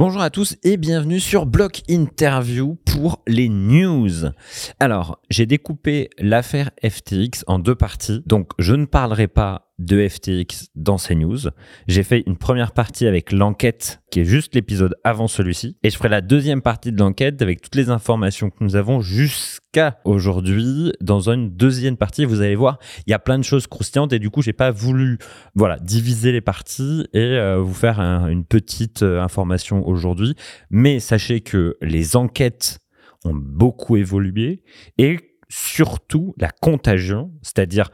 Bonjour 0.00 0.22
à 0.22 0.30
tous 0.30 0.56
et 0.62 0.78
bienvenue 0.78 1.20
sur 1.20 1.44
Block 1.44 1.82
Interview 1.90 2.78
pour 2.86 3.22
les 3.26 3.50
news. 3.50 4.30
Alors, 4.78 5.20
j'ai 5.28 5.44
découpé 5.44 6.08
l'affaire 6.18 6.70
FTX 6.82 7.44
en 7.46 7.58
deux 7.58 7.74
parties, 7.74 8.22
donc 8.24 8.52
je 8.58 8.74
ne 8.74 8.86
parlerai 8.86 9.28
pas 9.28 9.69
de 9.80 10.06
FTX 10.06 10.68
dans 10.76 10.98
ces 10.98 11.14
news. 11.14 11.38
J'ai 11.88 12.02
fait 12.02 12.22
une 12.26 12.36
première 12.36 12.72
partie 12.72 13.06
avec 13.06 13.32
l'enquête, 13.32 14.02
qui 14.10 14.20
est 14.20 14.24
juste 14.24 14.54
l'épisode 14.54 14.94
avant 15.04 15.26
celui-ci, 15.26 15.76
et 15.82 15.90
je 15.90 15.96
ferai 15.96 16.10
la 16.10 16.20
deuxième 16.20 16.60
partie 16.60 16.92
de 16.92 16.98
l'enquête 16.98 17.40
avec 17.42 17.62
toutes 17.62 17.74
les 17.74 17.88
informations 17.88 18.50
que 18.50 18.62
nous 18.62 18.76
avons 18.76 19.00
jusqu'à 19.00 19.98
aujourd'hui. 20.04 20.92
Dans 21.00 21.30
une 21.30 21.50
deuxième 21.50 21.96
partie, 21.96 22.26
vous 22.26 22.42
allez 22.42 22.56
voir, 22.56 22.78
il 23.06 23.10
y 23.10 23.14
a 23.14 23.18
plein 23.18 23.38
de 23.38 23.44
choses 23.44 23.66
croustillantes, 23.66 24.12
et 24.12 24.18
du 24.18 24.30
coup, 24.30 24.42
j'ai 24.42 24.52
pas 24.52 24.70
voulu, 24.70 25.18
voilà, 25.54 25.78
diviser 25.78 26.30
les 26.30 26.42
parties 26.42 27.06
et 27.14 27.18
euh, 27.18 27.58
vous 27.58 27.74
faire 27.74 28.00
une 28.00 28.44
petite 28.44 29.02
euh, 29.02 29.22
information 29.22 29.86
aujourd'hui. 29.88 30.34
Mais 30.68 31.00
sachez 31.00 31.40
que 31.40 31.76
les 31.80 32.16
enquêtes 32.16 32.78
ont 33.24 33.34
beaucoup 33.34 33.96
évolué 33.96 34.62
et 34.98 35.18
surtout 35.48 36.34
la 36.38 36.50
contagion, 36.50 37.32
c'est-à-dire 37.42 37.90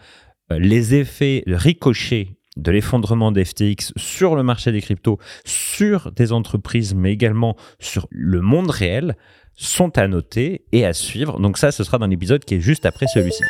les 0.51 0.95
effets 0.95 1.43
ricochés 1.47 2.37
de 2.57 2.71
l'effondrement 2.71 3.33
d'FTX 3.33 3.93
sur 3.97 4.35
le 4.35 4.43
marché 4.43 4.73
des 4.73 4.81
cryptos, 4.81 5.19
sur 5.45 6.13
des 6.13 6.33
entreprises, 6.33 6.95
mais 6.95 7.13
également 7.13 7.57
sur 7.79 8.09
le 8.11 8.41
monde 8.41 8.71
réel, 8.71 9.17
sont 9.55 9.97
à 9.99 10.07
noter 10.07 10.65
et 10.73 10.85
à 10.85 10.93
suivre. 10.93 11.41
Donc 11.41 11.59
ça, 11.59 11.73
ce 11.73 11.85
sera 11.85 11.99
dans 11.99 12.07
l'épisode 12.07 12.45
qui 12.45 12.55
est 12.55 12.61
juste 12.61 12.87
après 12.87 13.07
celui-ci. 13.07 13.43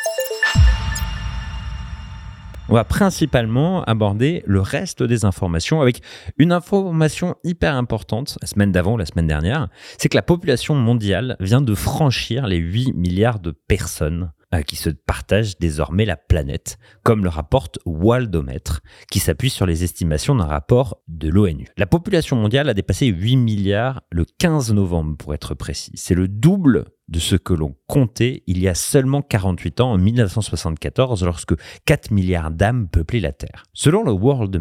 On 2.69 2.73
va 2.73 2.83
principalement 2.83 3.83
aborder 3.83 4.43
le 4.45 4.59
reste 4.59 5.01
des 5.01 5.23
informations 5.23 5.81
avec 5.81 6.01
une 6.37 6.51
information 6.51 7.35
hyper 7.45 7.75
importante, 7.75 8.37
la 8.41 8.47
semaine 8.47 8.73
d'avant, 8.73 8.97
la 8.97 9.05
semaine 9.05 9.27
dernière, 9.27 9.69
c'est 9.97 10.09
que 10.09 10.17
la 10.17 10.21
population 10.21 10.75
mondiale 10.75 11.37
vient 11.39 11.61
de 11.61 11.73
franchir 11.75 12.45
les 12.45 12.57
8 12.57 12.93
milliards 12.93 13.39
de 13.39 13.51
personnes 13.51 14.33
euh, 14.46 14.46
qui 14.65 14.75
se 14.75 14.89
partagent 14.89 15.57
désormais 15.59 16.05
la 16.05 16.15
planète, 16.15 16.77
comme 17.03 17.23
le 17.23 17.29
rapporte 17.29 17.79
Waldomètre, 17.85 18.81
qui 19.11 19.19
s'appuie 19.19 19.49
sur 19.49 19.65
les 19.65 19.83
estimations 19.83 20.35
d'un 20.35 20.45
rapport 20.45 21.01
de 21.07 21.29
l'ONU. 21.29 21.67
La 21.77 21.85
population 21.85 22.35
mondiale 22.35 22.69
a 22.69 22.73
dépassé 22.73 23.07
8 23.07 23.35
milliards 23.37 24.01
le 24.09 24.25
15 24.25 24.73
novembre, 24.73 25.17
pour 25.17 25.33
être 25.33 25.53
précis. 25.53 25.91
C'est 25.95 26.15
le 26.15 26.27
double 26.27 26.85
de 27.07 27.19
ce 27.19 27.35
que 27.35 27.53
l'on 27.53 27.75
comptait 27.87 28.43
il 28.47 28.59
y 28.59 28.67
a 28.67 28.75
seulement 28.75 29.21
48 29.21 29.81
ans, 29.81 29.91
en 29.93 29.97
1974, 29.97 31.23
lorsque 31.23 31.55
4 31.85 32.11
milliards 32.11 32.51
d'âmes 32.51 32.87
peuplaient 32.89 33.19
la 33.19 33.31
Terre. 33.31 33.63
Selon 33.73 34.03
le 34.03 34.11
World 34.11 34.51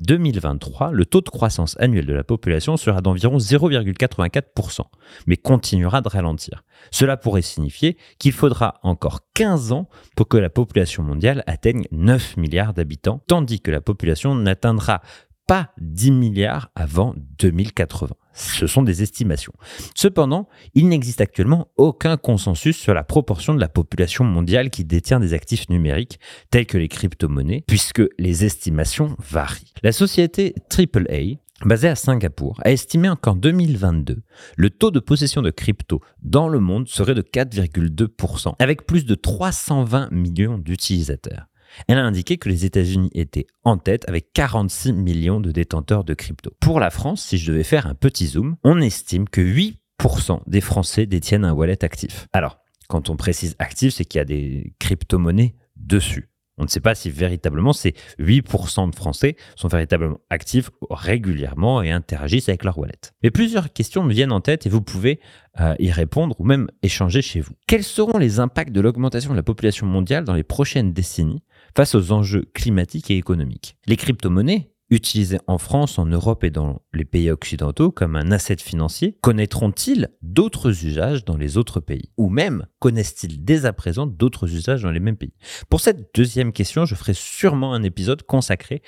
2023, 0.00 0.92
le 0.92 1.06
taux 1.06 1.22
de 1.22 1.30
croissance 1.30 1.76
annuel 1.80 2.06
de 2.06 2.12
la 2.12 2.24
population 2.24 2.76
sera 2.76 3.00
d'environ 3.00 3.38
0,84%, 3.38 4.80
mais 5.26 5.36
continuera 5.36 6.02
de 6.02 6.08
ralentir. 6.08 6.62
Cela 6.90 7.16
pourrait 7.16 7.42
signifier 7.42 7.96
qu'il 8.18 8.32
faudra 8.32 8.80
encore 8.82 9.20
15 9.34 9.43
ans 9.46 9.88
pour 10.16 10.28
que 10.28 10.36
la 10.36 10.50
population 10.50 11.02
mondiale 11.02 11.42
atteigne 11.46 11.84
9 11.92 12.36
milliards 12.36 12.74
d'habitants, 12.74 13.22
tandis 13.26 13.60
que 13.60 13.70
la 13.70 13.80
population 13.80 14.34
n'atteindra 14.34 15.00
pas 15.46 15.70
10 15.78 16.10
milliards 16.12 16.70
avant 16.74 17.14
2080. 17.38 18.08
Ce 18.32 18.66
sont 18.66 18.82
des 18.82 19.02
estimations. 19.02 19.52
Cependant, 19.94 20.48
il 20.74 20.88
n'existe 20.88 21.20
actuellement 21.20 21.68
aucun 21.76 22.16
consensus 22.16 22.76
sur 22.76 22.92
la 22.92 23.04
proportion 23.04 23.54
de 23.54 23.60
la 23.60 23.68
population 23.68 24.24
mondiale 24.24 24.70
qui 24.70 24.84
détient 24.84 25.20
des 25.20 25.34
actifs 25.34 25.68
numériques 25.68 26.18
tels 26.50 26.66
que 26.66 26.78
les 26.78 26.88
crypto-monnaies, 26.88 27.62
puisque 27.66 28.02
les 28.18 28.44
estimations 28.44 29.16
varient. 29.18 29.72
La 29.82 29.92
société 29.92 30.54
AAA, 30.70 31.36
basée 31.64 31.88
à 31.88 31.94
Singapour, 31.94 32.60
a 32.64 32.72
estimé 32.72 33.12
qu'en 33.20 33.34
2022, 33.36 34.22
le 34.56 34.70
taux 34.70 34.90
de 34.90 35.00
possession 35.00 35.42
de 35.42 35.50
crypto 35.50 36.00
dans 36.22 36.48
le 36.48 36.60
monde 36.60 36.88
serait 36.88 37.14
de 37.14 37.22
4,2%, 37.22 38.54
avec 38.58 38.86
plus 38.86 39.04
de 39.04 39.14
320 39.14 40.10
millions 40.10 40.58
d'utilisateurs. 40.58 41.46
Elle 41.88 41.98
a 41.98 42.04
indiqué 42.04 42.38
que 42.38 42.48
les 42.48 42.64
États-Unis 42.64 43.10
étaient 43.14 43.46
en 43.64 43.78
tête 43.78 44.08
avec 44.08 44.32
46 44.32 44.92
millions 44.92 45.40
de 45.40 45.50
détenteurs 45.50 46.04
de 46.04 46.14
crypto. 46.14 46.52
Pour 46.60 46.80
la 46.80 46.90
France, 46.90 47.22
si 47.22 47.38
je 47.38 47.50
devais 47.50 47.64
faire 47.64 47.86
un 47.86 47.94
petit 47.94 48.26
zoom, 48.26 48.56
on 48.62 48.80
estime 48.80 49.28
que 49.28 49.40
8% 49.40 50.40
des 50.46 50.60
Français 50.60 51.06
détiennent 51.06 51.44
un 51.44 51.52
wallet 51.52 51.84
actif. 51.84 52.28
Alors, 52.32 52.58
quand 52.88 53.10
on 53.10 53.16
précise 53.16 53.56
actif, 53.58 53.94
c'est 53.94 54.04
qu'il 54.04 54.18
y 54.18 54.22
a 54.22 54.24
des 54.24 54.74
crypto-monnaies 54.78 55.56
dessus. 55.76 56.28
On 56.56 56.64
ne 56.64 56.68
sait 56.68 56.80
pas 56.80 56.94
si 56.94 57.10
véritablement 57.10 57.72
ces 57.72 57.94
8% 58.20 58.90
de 58.90 58.94
Français 58.94 59.36
sont 59.56 59.68
véritablement 59.68 60.18
actifs 60.30 60.70
régulièrement 60.88 61.82
et 61.82 61.90
interagissent 61.90 62.48
avec 62.48 62.64
leur 62.64 62.78
wallet. 62.78 62.92
Mais 63.22 63.30
plusieurs 63.30 63.72
questions 63.72 64.04
me 64.04 64.12
viennent 64.12 64.32
en 64.32 64.40
tête 64.40 64.66
et 64.66 64.68
vous 64.68 64.82
pouvez 64.82 65.20
euh, 65.60 65.74
y 65.78 65.90
répondre 65.90 66.36
ou 66.38 66.44
même 66.44 66.68
échanger 66.82 67.22
chez 67.22 67.40
vous. 67.40 67.54
Quels 67.66 67.82
seront 67.82 68.18
les 68.18 68.38
impacts 68.38 68.72
de 68.72 68.80
l'augmentation 68.80 69.30
de 69.30 69.36
la 69.36 69.42
population 69.42 69.86
mondiale 69.86 70.24
dans 70.24 70.34
les 70.34 70.44
prochaines 70.44 70.92
décennies 70.92 71.42
face 71.76 71.94
aux 71.94 72.12
enjeux 72.12 72.44
climatiques 72.54 73.10
et 73.10 73.16
économiques? 73.16 73.76
Les 73.86 73.96
crypto-monnaies, 73.96 74.70
utilisées 74.90 75.38
en 75.46 75.58
France, 75.58 75.98
en 75.98 76.06
Europe 76.06 76.44
et 76.44 76.50
dans 76.50 76.82
les 76.92 77.04
pays 77.04 77.30
occidentaux 77.30 77.90
comme 77.90 78.16
un 78.16 78.30
asset 78.30 78.56
financier, 78.56 79.18
connaîtront-ils 79.22 80.10
d'autres 80.22 80.84
usages 80.84 81.24
dans 81.24 81.36
les 81.36 81.56
autres 81.56 81.80
pays? 81.80 82.10
Ou 82.16 82.28
même 82.28 82.66
connaissent-ils 82.78 83.44
dès 83.44 83.66
à 83.66 83.72
présent 83.72 84.06
d'autres 84.06 84.52
usages 84.52 84.82
dans 84.82 84.90
les 84.90 85.00
mêmes 85.00 85.16
pays? 85.16 85.34
Pour 85.68 85.80
cette 85.80 86.14
deuxième 86.14 86.52
question, 86.52 86.84
je 86.84 86.94
ferai 86.94 87.14
sûrement 87.14 87.74
un 87.74 87.82
épisode 87.82 88.22
consacré 88.22 88.82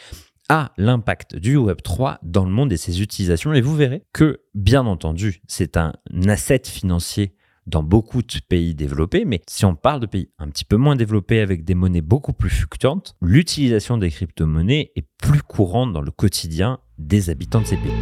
à 0.49 0.73
l'impact 0.77 1.37
du 1.37 1.57
Web3 1.57 2.19
dans 2.23 2.45
le 2.45 2.53
monde 2.53 2.73
et 2.73 2.77
ses 2.77 3.03
utilisations. 3.03 3.53
Et 3.53 3.61
vous 3.61 3.75
verrez 3.75 4.05
que, 4.13 4.43
bien 4.55 4.87
entendu, 4.87 5.43
c'est 5.49 5.77
un 5.77 5.93
asset 6.29 6.63
financier 6.65 7.36
dans 7.67 7.83
beaucoup 7.83 8.23
de 8.23 8.39
pays 8.49 8.75
développés, 8.75 9.25
mais 9.25 9.43
si 9.49 9.65
on 9.65 9.75
parle 9.75 10.01
de 10.01 10.07
pays 10.07 10.31
un 10.39 10.49
petit 10.49 10.65
peu 10.65 10.77
moins 10.77 10.97
développés 10.97 11.41
avec 11.41 11.65
des 11.65 11.75
monnaies 11.75 12.01
beaucoup 12.01 12.33
plus 12.33 12.51
fluctuantes, 12.51 13.17
l'utilisation 13.21 13.99
des 13.99 14.11
crypto-monnaies 14.11 14.93
est 14.95 15.07
plus 15.19 15.43
courante 15.43 15.93
dans 15.93 16.03
le 16.03 16.11
quotidien 16.11 16.79
des 16.99 17.31
habitants 17.31 17.61
de 17.61 17.67
ces 17.67 17.77
pays. 17.77 17.93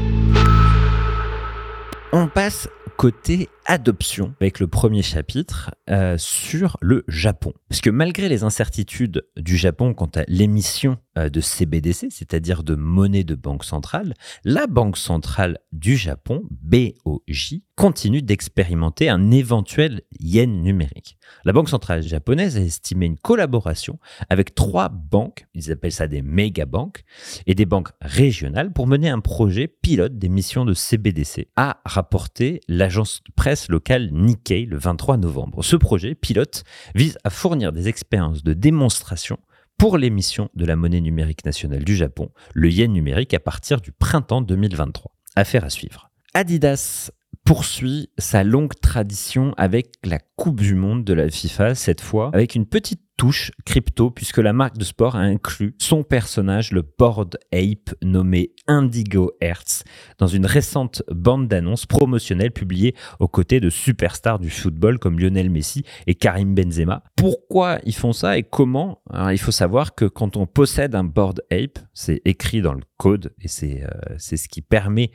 On 2.13 2.29
passe 2.29 2.69
côté 2.97 3.49
adoption 3.67 4.35
avec 4.41 4.61
le 4.61 4.67
premier 4.67 5.03
chapitre 5.03 5.75
euh, 5.91 6.17
sur 6.19 6.77
le 6.81 7.05
Japon. 7.09 7.53
Parce 7.69 7.81
que 7.81 7.91
malgré 7.91 8.29
les 8.29 8.45
incertitudes 8.45 9.27
du 9.37 9.57
Japon 9.57 9.95
quant 9.95 10.11
à 10.15 10.25
l'émission 10.29 10.99
euh, 11.19 11.29
de 11.29 11.41
CBDC, 11.41 12.09
c'est-à-dire 12.11 12.63
de 12.63 12.75
monnaie 12.75 13.25
de 13.25 13.35
banque 13.35 13.65
centrale, 13.65 14.15
la 14.45 14.67
Banque 14.67 14.97
centrale 14.97 15.59
du 15.73 15.97
Japon, 15.97 16.43
BOJ, 16.51 17.61
continue 17.77 18.23
d'expérimenter 18.23 19.09
un 19.09 19.31
éventuel 19.31 20.03
yen 20.21 20.63
numérique. 20.63 21.17
La 21.45 21.53
Banque 21.53 21.69
centrale 21.69 22.03
japonaise 22.03 22.57
a 22.57 22.61
estimé 22.61 23.07
une 23.07 23.19
collaboration 23.19 23.99
avec 24.29 24.55
trois 24.55 24.89
banques, 24.89 25.47
ils 25.55 25.73
appellent 25.73 25.93
ça 25.93 26.07
des 26.07 26.23
méga-banques, 26.23 27.05
et 27.47 27.55
des 27.55 27.67
banques 27.67 27.91
régionales 28.01 28.73
pour 28.73 28.87
mener 28.87 29.09
un 29.09 29.21
projet 29.21 29.69
pilote 29.69 30.19
d'émission 30.19 30.65
de 30.65 30.75
CBDC, 30.75 31.49
a 31.57 31.81
rapporté 31.85 32.61
l'agence 32.69 33.23
de 33.27 33.33
locale 33.69 34.11
Nikkei 34.13 34.67
le 34.67 34.79
23 34.79 35.17
novembre. 35.17 35.63
Ce 35.63 35.77
projet 35.77 36.15
pilote 36.15 36.65
vise 36.95 37.19
à 37.25 37.31
fournir 37.31 37.73
des 37.73 37.89
expériences 37.89 38.43
de 38.43 38.53
démonstration 38.53 39.39
pour 39.79 39.99
l'émission 39.99 40.51
de 40.55 40.65
la 40.65 40.77
monnaie 40.77 41.01
numérique 41.01 41.45
nationale 41.45 41.85
du 41.85 41.97
Japon, 41.97 42.31
le 42.53 42.71
yen 42.71 42.93
numérique, 42.93 43.35
à 43.35 43.41
partir 43.41 43.81
du 43.81 43.93
printemps 43.93 44.43
2023. 44.43 45.13
Affaire 45.37 45.65
à 45.65 45.71
suivre. 45.71 46.11
Adidas 46.33 47.11
poursuit 47.45 48.11
sa 48.19 48.43
longue 48.45 48.75
tradition 48.81 49.53
avec 49.57 49.93
la 50.03 50.19
Coupe 50.37 50.61
du 50.61 50.75
Monde 50.75 51.05
de 51.05 51.13
la 51.13 51.29
FIFA, 51.29 51.75
cette 51.75 52.01
fois 52.01 52.31
avec 52.33 52.55
une 52.55 52.67
petite 52.67 53.04
touche 53.17 53.53
crypto 53.65 54.11
puisque 54.11 54.39
la 54.39 54.53
marque 54.53 54.77
de 54.77 54.85
sport 54.85 55.17
a 55.17 55.21
inclus 55.21 55.75
son 55.79 56.03
personnage, 56.03 56.73
le 56.73 56.83
Board 56.83 57.39
Ape 57.53 57.95
nommé 58.03 58.53
Indigo 58.67 59.33
Hertz, 59.41 59.85
dans 60.19 60.27
une 60.27 60.47
récente 60.47 61.03
bande 61.11 61.49
d'annonces 61.49 61.87
promotionnelle 61.87 62.51
publiée 62.51 62.95
aux 63.21 63.29
côtés 63.29 63.61
de 63.61 63.71
superstars 63.71 64.39
du 64.39 64.51
football 64.51 64.99
comme 64.99 65.19
Lionel 65.19 65.51
Messi 65.51 65.85
et 66.07 66.15
Karim 66.15 66.55
Benzema. 66.55 67.03
Pourquoi 67.17 67.79
ils 67.85 67.95
font 67.95 68.13
ça 68.13 68.39
et 68.39 68.43
comment? 68.43 69.03
Il 69.31 69.39
faut 69.39 69.53
savoir 69.53 69.95
que 69.95 70.05
quand 70.05 70.37
on 70.37 70.47
possède 70.47 70.95
un 70.95 71.05
Board 71.05 71.43
Ape, 71.51 71.79
c'est 71.93 72.21
écrit 72.25 72.63
dans 72.63 72.75
le 72.75 72.83
code 72.97 73.35
et 73.41 73.49
c'est 73.49 73.85
euh, 73.85 74.19
ce 74.19 74.49
qui 74.49 74.63
permet 74.63 75.11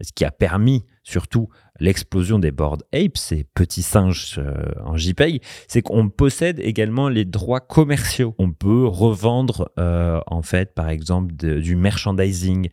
ce 0.00 0.12
qui 0.12 0.24
a 0.24 0.30
permis 0.30 0.84
surtout 1.04 1.48
l'explosion 1.78 2.38
des 2.38 2.50
board 2.50 2.82
apes, 2.92 3.16
ces 3.16 3.44
petits 3.54 3.82
singes 3.82 4.36
euh, 4.38 4.72
en 4.84 4.96
JPEG, 4.96 5.42
c'est 5.68 5.82
qu'on 5.82 6.08
possède 6.08 6.58
également 6.60 7.08
les 7.08 7.24
droits 7.24 7.60
commerciaux. 7.60 8.34
On 8.38 8.50
peut 8.50 8.86
revendre 8.86 9.70
euh, 9.78 10.20
en 10.26 10.42
fait 10.42 10.74
par 10.74 10.88
exemple 10.88 11.34
du 11.34 11.76
merchandising 11.76 12.70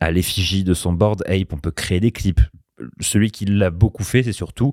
à 0.00 0.10
l'effigie 0.10 0.64
de 0.64 0.74
son 0.74 0.92
board 0.92 1.22
ape, 1.26 1.52
on 1.52 1.58
peut 1.58 1.70
créer 1.70 2.00
des 2.00 2.12
clips, 2.12 2.40
celui 3.00 3.30
qui 3.30 3.44
l'a 3.44 3.70
beaucoup 3.70 4.04
fait, 4.04 4.22
c'est 4.22 4.32
surtout 4.32 4.72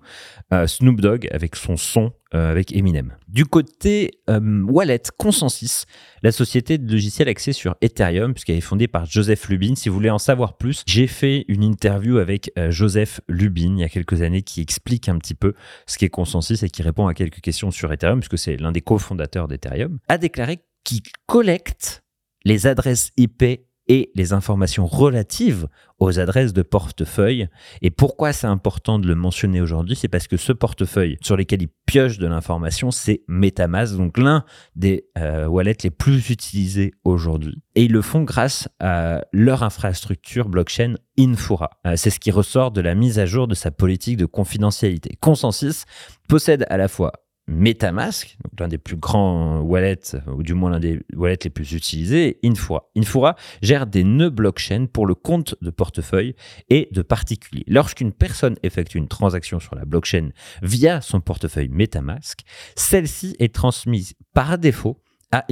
euh, 0.54 0.68
Snoop 0.68 1.02
Dogg 1.02 1.28
avec 1.31 1.56
son 1.56 1.78
son 1.78 2.13
euh, 2.34 2.52
avec 2.52 2.75
Eminem. 2.75 3.16
Du 3.28 3.46
côté 3.46 4.12
euh, 4.30 4.63
Wallet 4.63 5.02
Consensus, 5.18 5.86
la 6.22 6.31
société 6.31 6.78
de 6.78 6.92
logiciels 6.92 7.30
axée 7.30 7.54
sur 7.54 7.75
Ethereum, 7.81 8.34
puisqu'elle 8.34 8.57
est 8.57 8.62
fondée 8.62 8.88
par 8.88 9.06
Joseph 9.06 9.48
Lubin. 9.50 9.75
Si 9.75 9.90
vous 9.90 9.96
voulez 9.96 10.10
en 10.10 10.18
savoir 10.18 10.57
plus, 10.57 10.84
j'ai 10.86 11.07
fait 11.07 11.46
une 11.48 11.63
interview 11.63 12.18
avec 12.18 12.52
Joseph 12.69 13.22
Lubin 13.28 13.75
il 13.78 13.80
y 13.80 13.84
a 13.84 13.90
quelques 13.90 14.22
années 14.22 14.42
qui 14.42 14.62
explique 14.62 15.10
un 15.10 15.18
petit 15.18 15.36
peu 15.36 15.54
ce 15.88 15.98
qu'est 15.98 16.10
Consensus 16.10 16.63
et 16.63 16.69
qui 16.69 16.84
répond 16.84 17.07
à 17.07 17.13
quelques 17.13 17.42
questions 17.42 17.72
sur 17.72 17.92
Ethereum, 17.92 18.19
puisque 18.19 18.38
c'est 18.38 18.57
l'un 18.57 18.72
des 18.72 18.81
cofondateurs 18.81 19.48
d'Ethereum, 19.48 20.00
a 20.07 20.18
déclaré 20.18 20.60
qu'il 20.84 21.02
collecte 21.25 22.04
les 22.44 22.68
adresses 22.68 23.12
IP 23.18 23.44
et 23.87 24.11
les 24.15 24.33
informations 24.33 24.85
relatives 24.85 25.67
aux 25.99 26.19
adresses 26.19 26.53
de 26.53 26.61
portefeuille. 26.61 27.47
Et 27.81 27.89
pourquoi 27.89 28.33
c'est 28.33 28.47
important 28.47 28.99
de 28.99 29.07
le 29.07 29.15
mentionner 29.15 29.61
aujourd'hui 29.61 29.95
C'est 29.95 30.07
parce 30.07 30.27
que 30.27 30.37
ce 30.37 30.51
portefeuille 30.51 31.17
sur 31.21 31.37
lequel 31.37 31.61
il 31.61 31.69
pioche 31.85 32.17
de 32.17 32.27
l'information, 32.27 32.91
c'est 32.91 33.21
Metamask, 33.27 33.95
donc 33.95 34.17
l'un 34.17 34.43
des 34.75 35.05
euh, 35.17 35.45
wallets 35.47 35.77
les 35.83 35.91
plus 35.91 36.29
utilisés 36.29 36.93
aujourd'hui. 37.03 37.61
Et 37.75 37.83
ils 37.83 37.91
le 37.91 38.01
font 38.01 38.23
grâce 38.23 38.67
à 38.79 39.23
leur 39.31 39.63
infrastructure 39.63 40.49
blockchain 40.49 40.95
Infura. 41.17 41.69
Euh, 41.87 41.95
c'est 41.95 42.09
ce 42.09 42.19
qui 42.19 42.31
ressort 42.31 42.71
de 42.71 42.81
la 42.81 42.95
mise 42.95 43.19
à 43.19 43.25
jour 43.25 43.47
de 43.47 43.55
sa 43.55 43.71
politique 43.71 44.17
de 44.17 44.25
confidentialité. 44.25 45.17
Consensus 45.21 45.85
possède 46.27 46.65
à 46.69 46.77
la 46.77 46.87
fois 46.87 47.13
MetaMask, 47.47 48.38
l'un 48.59 48.68
des 48.68 48.77
plus 48.77 48.95
grands 48.95 49.59
wallets, 49.62 50.15
ou 50.27 50.42
du 50.42 50.53
moins 50.53 50.71
l'un 50.71 50.80
des 50.80 51.01
wallets 51.13 51.38
les 51.44 51.50
plus 51.50 51.74
utilisés, 51.74 52.39
Infura. 52.44 52.89
Infura 52.97 53.36
gère 53.62 53.86
des 53.86 54.03
nœuds 54.03 54.30
blockchain 54.30 54.88
pour 54.92 55.06
le 55.06 55.15
compte 55.15 55.56
de 55.62 55.69
portefeuille 55.69 56.36
et 56.69 56.89
de 56.92 57.01
particuliers. 57.01 57.63
Lorsqu'une 57.68 58.12
personne 58.13 58.56
effectue 58.63 58.97
une 58.97 59.07
transaction 59.07 59.59
sur 59.59 59.75
la 59.75 59.86
blockchain 59.86 60.30
via 60.63 61.01
son 61.01 61.21
portefeuille 61.21 61.69
MetaMask, 61.69 62.42
celle-ci 62.75 63.36
est 63.39 63.53
transmise 63.53 64.13
par 64.33 64.57
défaut 64.57 65.01
à 65.35 65.45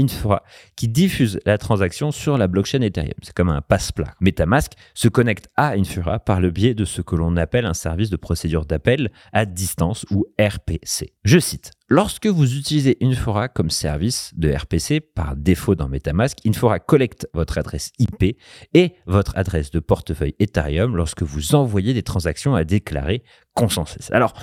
qui 0.75 0.87
diffuse 0.87 1.39
la 1.45 1.57
transaction 1.57 2.11
sur 2.11 2.37
la 2.37 2.47
blockchain 2.47 2.81
Ethereum. 2.81 3.13
C'est 3.21 3.33
comme 3.33 3.49
un 3.49 3.61
passe-plat. 3.61 4.13
MetaMask 4.21 4.73
se 4.93 5.09
connecte 5.09 5.49
à 5.57 5.71
Infura 5.71 6.19
par 6.19 6.39
le 6.39 6.51
biais 6.51 6.73
de 6.73 6.85
ce 6.85 7.01
que 7.01 7.15
l'on 7.15 7.35
appelle 7.35 7.65
un 7.65 7.73
service 7.73 8.09
de 8.09 8.15
procédure 8.15 8.65
d'appel 8.65 9.11
à 9.33 9.45
distance 9.45 10.05
ou 10.09 10.25
RPC. 10.39 11.13
Je 11.25 11.39
cite 11.39 11.71
Lorsque 11.89 12.27
vous 12.27 12.55
utilisez 12.55 12.97
Infura 13.01 13.49
comme 13.49 13.69
service 13.69 14.31
de 14.37 14.51
RPC 14.51 15.01
par 15.01 15.35
défaut 15.35 15.75
dans 15.75 15.89
MetaMask, 15.89 16.37
Infura 16.47 16.79
collecte 16.79 17.27
votre 17.33 17.57
adresse 17.57 17.91
IP 17.99 18.37
et 18.73 18.95
votre 19.05 19.37
adresse 19.37 19.69
de 19.69 19.79
portefeuille 19.79 20.33
Ethereum 20.39 20.95
lorsque 20.95 21.23
vous 21.23 21.55
envoyez 21.55 21.93
des 21.93 22.03
transactions 22.03 22.55
à 22.55 22.63
déclarer 22.63 23.23
consensus. 23.53 24.09
Alors, 24.11 24.33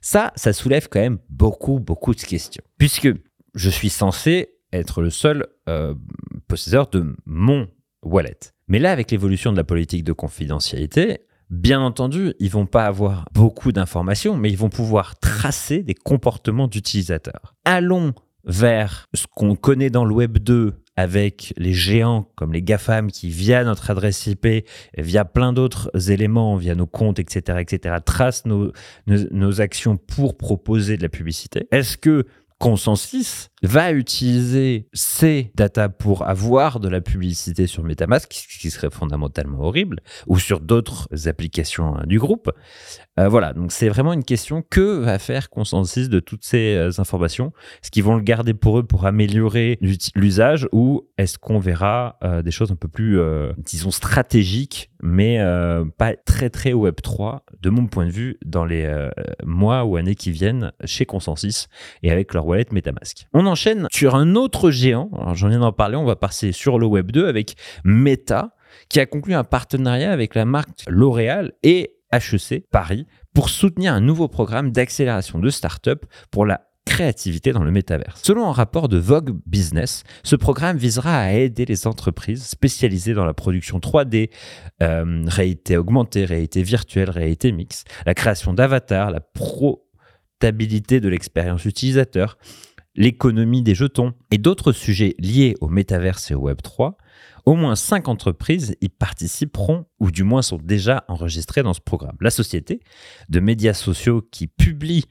ça, 0.00 0.32
ça 0.34 0.52
soulève 0.52 0.88
quand 0.90 1.00
même 1.00 1.18
beaucoup, 1.30 1.78
beaucoup 1.78 2.14
de 2.14 2.20
questions. 2.20 2.64
Puisque 2.78 3.08
je 3.54 3.70
suis 3.70 3.90
censé 3.90 4.57
être 4.72 5.02
le 5.02 5.10
seul 5.10 5.46
euh, 5.68 5.94
possesseur 6.46 6.88
de 6.88 7.14
mon 7.26 7.68
wallet. 8.02 8.38
Mais 8.68 8.78
là, 8.78 8.92
avec 8.92 9.10
l'évolution 9.10 9.52
de 9.52 9.56
la 9.56 9.64
politique 9.64 10.04
de 10.04 10.12
confidentialité, 10.12 11.20
bien 11.50 11.80
entendu, 11.80 12.34
ils 12.38 12.50
vont 12.50 12.66
pas 12.66 12.86
avoir 12.86 13.26
beaucoup 13.32 13.72
d'informations, 13.72 14.36
mais 14.36 14.50
ils 14.50 14.58
vont 14.58 14.68
pouvoir 14.68 15.18
tracer 15.18 15.82
des 15.82 15.94
comportements 15.94 16.68
d'utilisateurs. 16.68 17.54
Allons 17.64 18.14
vers 18.44 19.06
ce 19.14 19.26
qu'on 19.34 19.56
connaît 19.56 19.90
dans 19.90 20.04
le 20.04 20.14
Web 20.14 20.38
2 20.38 20.74
avec 20.96 21.54
les 21.56 21.74
géants 21.74 22.28
comme 22.34 22.52
les 22.52 22.62
GAFAM 22.62 23.10
qui, 23.12 23.28
via 23.28 23.62
notre 23.62 23.90
adresse 23.90 24.26
IP, 24.26 24.66
via 24.96 25.24
plein 25.24 25.52
d'autres 25.52 26.10
éléments, 26.10 26.56
via 26.56 26.74
nos 26.74 26.86
comptes, 26.86 27.20
etc., 27.20 27.58
etc., 27.60 27.96
tracent 28.04 28.46
nos, 28.46 28.72
nos 29.06 29.60
actions 29.60 29.96
pour 29.96 30.36
proposer 30.36 30.96
de 30.96 31.02
la 31.02 31.08
publicité. 31.08 31.68
Est-ce 31.70 31.96
que 31.96 32.26
Consensus 32.58 33.50
va 33.62 33.92
utiliser 33.92 34.88
ces 34.92 35.52
data 35.54 35.88
pour 35.88 36.26
avoir 36.26 36.80
de 36.80 36.88
la 36.88 37.00
publicité 37.00 37.66
sur 37.66 37.84
MetaMask, 37.84 38.32
ce 38.32 38.58
qui 38.58 38.70
serait 38.70 38.90
fondamentalement 38.90 39.60
horrible, 39.60 40.00
ou 40.26 40.38
sur 40.38 40.60
d'autres 40.60 41.08
applications 41.26 41.96
hein, 41.96 42.04
du 42.06 42.18
groupe. 42.18 42.50
Euh, 43.18 43.28
voilà, 43.28 43.52
donc 43.52 43.72
c'est 43.72 43.88
vraiment 43.88 44.12
une 44.12 44.24
question 44.24 44.62
que 44.68 44.98
va 45.00 45.18
faire 45.18 45.50
Consensus 45.50 46.08
de 46.08 46.20
toutes 46.20 46.44
ces 46.44 46.74
euh, 46.74 46.90
informations 46.98 47.52
Est-ce 47.82 47.90
qu'ils 47.90 48.04
vont 48.04 48.16
le 48.16 48.22
garder 48.22 48.54
pour 48.54 48.78
eux 48.78 48.84
pour 48.84 49.06
améliorer 49.06 49.78
l'usage 50.14 50.68
ou 50.72 51.08
est-ce 51.16 51.38
qu'on 51.38 51.58
verra 51.58 52.16
euh, 52.22 52.42
des 52.42 52.50
choses 52.50 52.70
un 52.70 52.76
peu 52.76 52.88
plus, 52.88 53.20
disons, 53.58 53.90
stratégiques, 53.90 54.90
mais 55.02 55.38
pas 55.96 56.14
très 56.14 56.50
très 56.50 56.72
Web3, 56.72 57.40
de 57.60 57.70
mon 57.70 57.86
point 57.86 58.06
de 58.06 58.10
vue, 58.10 58.38
dans 58.44 58.64
les 58.64 59.08
mois 59.44 59.84
ou 59.84 59.96
années 59.96 60.14
qui 60.14 60.30
viennent 60.30 60.72
chez 60.84 61.06
Consensus 61.06 61.68
et 62.02 62.10
avec 62.10 62.34
leur 62.34 62.47
wallet. 62.48 62.66
On 63.32 63.46
enchaîne 63.46 63.86
sur 63.90 64.14
un 64.14 64.34
autre 64.34 64.70
géant. 64.70 65.10
Alors 65.14 65.34
j'en 65.34 65.48
viens 65.48 65.60
d'en 65.60 65.72
parler, 65.72 65.96
on 65.96 66.04
va 66.04 66.16
passer 66.16 66.52
sur 66.52 66.78
le 66.78 66.86
Web 66.86 67.12
2 67.12 67.26
avec 67.28 67.56
Meta 67.84 68.54
qui 68.88 69.00
a 69.00 69.06
conclu 69.06 69.34
un 69.34 69.44
partenariat 69.44 70.12
avec 70.12 70.34
la 70.34 70.44
marque 70.44 70.84
L'Oréal 70.88 71.52
et 71.62 71.94
HEC 72.12 72.68
Paris 72.70 73.06
pour 73.34 73.50
soutenir 73.50 73.92
un 73.92 74.00
nouveau 74.00 74.28
programme 74.28 74.72
d'accélération 74.72 75.38
de 75.38 75.50
start-up 75.50 76.04
pour 76.30 76.46
la 76.46 76.62
créativité 76.86 77.52
dans 77.52 77.64
le 77.64 77.70
métaverse. 77.70 78.22
Selon 78.22 78.48
un 78.48 78.52
rapport 78.52 78.88
de 78.88 78.96
Vogue 78.96 79.38
Business, 79.46 80.04
ce 80.22 80.36
programme 80.36 80.78
visera 80.78 81.18
à 81.18 81.32
aider 81.32 81.66
les 81.66 81.86
entreprises 81.86 82.44
spécialisées 82.44 83.12
dans 83.12 83.26
la 83.26 83.34
production 83.34 83.78
3D, 83.78 84.30
euh, 84.82 85.22
réalité 85.26 85.76
augmentée, 85.76 86.24
réalité 86.24 86.62
virtuelle, 86.62 87.10
réalité 87.10 87.52
mixte, 87.52 87.88
la 88.06 88.14
création 88.14 88.54
d'avatars, 88.54 89.10
la 89.10 89.20
pro 89.20 89.87
de 90.40 91.08
l'expérience 91.08 91.64
utilisateur, 91.64 92.38
l'économie 92.94 93.62
des 93.62 93.74
jetons 93.74 94.14
et 94.30 94.38
d'autres 94.38 94.72
sujets 94.72 95.14
liés 95.18 95.54
au 95.60 95.68
métaverse 95.68 96.30
et 96.30 96.34
au 96.34 96.40
Web 96.40 96.62
3, 96.62 96.96
au 97.46 97.54
moins 97.54 97.76
cinq 97.76 98.08
entreprises 98.08 98.76
y 98.80 98.88
participeront 98.88 99.86
ou 100.00 100.10
du 100.10 100.22
moins 100.22 100.42
sont 100.42 100.58
déjà 100.58 101.04
enregistrées 101.08 101.62
dans 101.62 101.74
ce 101.74 101.80
programme. 101.80 102.16
La 102.20 102.30
société 102.30 102.80
de 103.28 103.40
médias 103.40 103.74
sociaux 103.74 104.22
qui 104.30 104.46
publie 104.46 105.04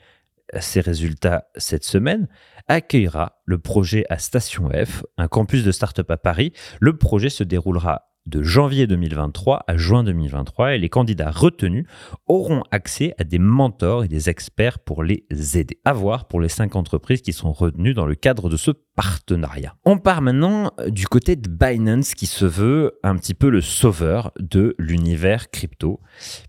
ses 0.60 0.82
résultats 0.82 1.48
cette 1.56 1.84
semaine 1.84 2.28
accueillera 2.68 3.42
le 3.46 3.58
projet 3.58 4.06
à 4.10 4.18
Station 4.18 4.70
F, 4.70 5.04
un 5.18 5.28
campus 5.28 5.64
de 5.64 5.72
start-up 5.72 6.10
à 6.12 6.18
Paris. 6.18 6.54
Le 6.80 6.98
projet 6.98 7.30
se 7.30 7.44
déroulera 7.44 8.12
de 8.28 8.44
janvier 8.44 8.88
2023 8.88 9.64
à 9.68 9.78
juin 9.78 10.04
2023 10.04 10.76
et 10.76 10.78
les 10.78 10.90
candidats 10.90 11.32
retenus 11.32 11.86
auront 12.28 12.64
accès 12.72 13.14
à 13.18 13.24
des 13.24 13.40
mentors 13.40 14.04
et 14.04 14.08
des 14.08 14.30
experts 14.30 14.80
pour 14.80 15.04
les 15.04 15.26
aider. 15.56 15.80
À 15.86 15.94
voir 15.94 16.28
pour 16.28 16.42
les 16.42 16.50
cinq 16.50 16.76
entreprises 16.76 17.22
qui 17.22 17.34
sont 17.34 17.52
retenues 17.52 17.94
dans 17.94 18.06
le 18.06 18.16
cadre 18.16 18.50
de 18.50 18.58
ce 18.58 18.72
partenariat. 18.96 19.76
On 19.86 19.98
part 19.98 20.22
maintenant 20.22 20.72
du 20.88 21.08
côté 21.08 21.36
de 21.36 21.50
Binance 21.50 22.14
qui 22.14 22.26
se 22.26 22.46
veut 22.46 23.00
un 23.04 23.16
petit 23.16 23.34
peu 23.34 23.50
le 23.50 23.62
sauveur 23.62 24.32
de 24.40 24.76
l'univers 24.78 25.50
crypto 25.50 26.02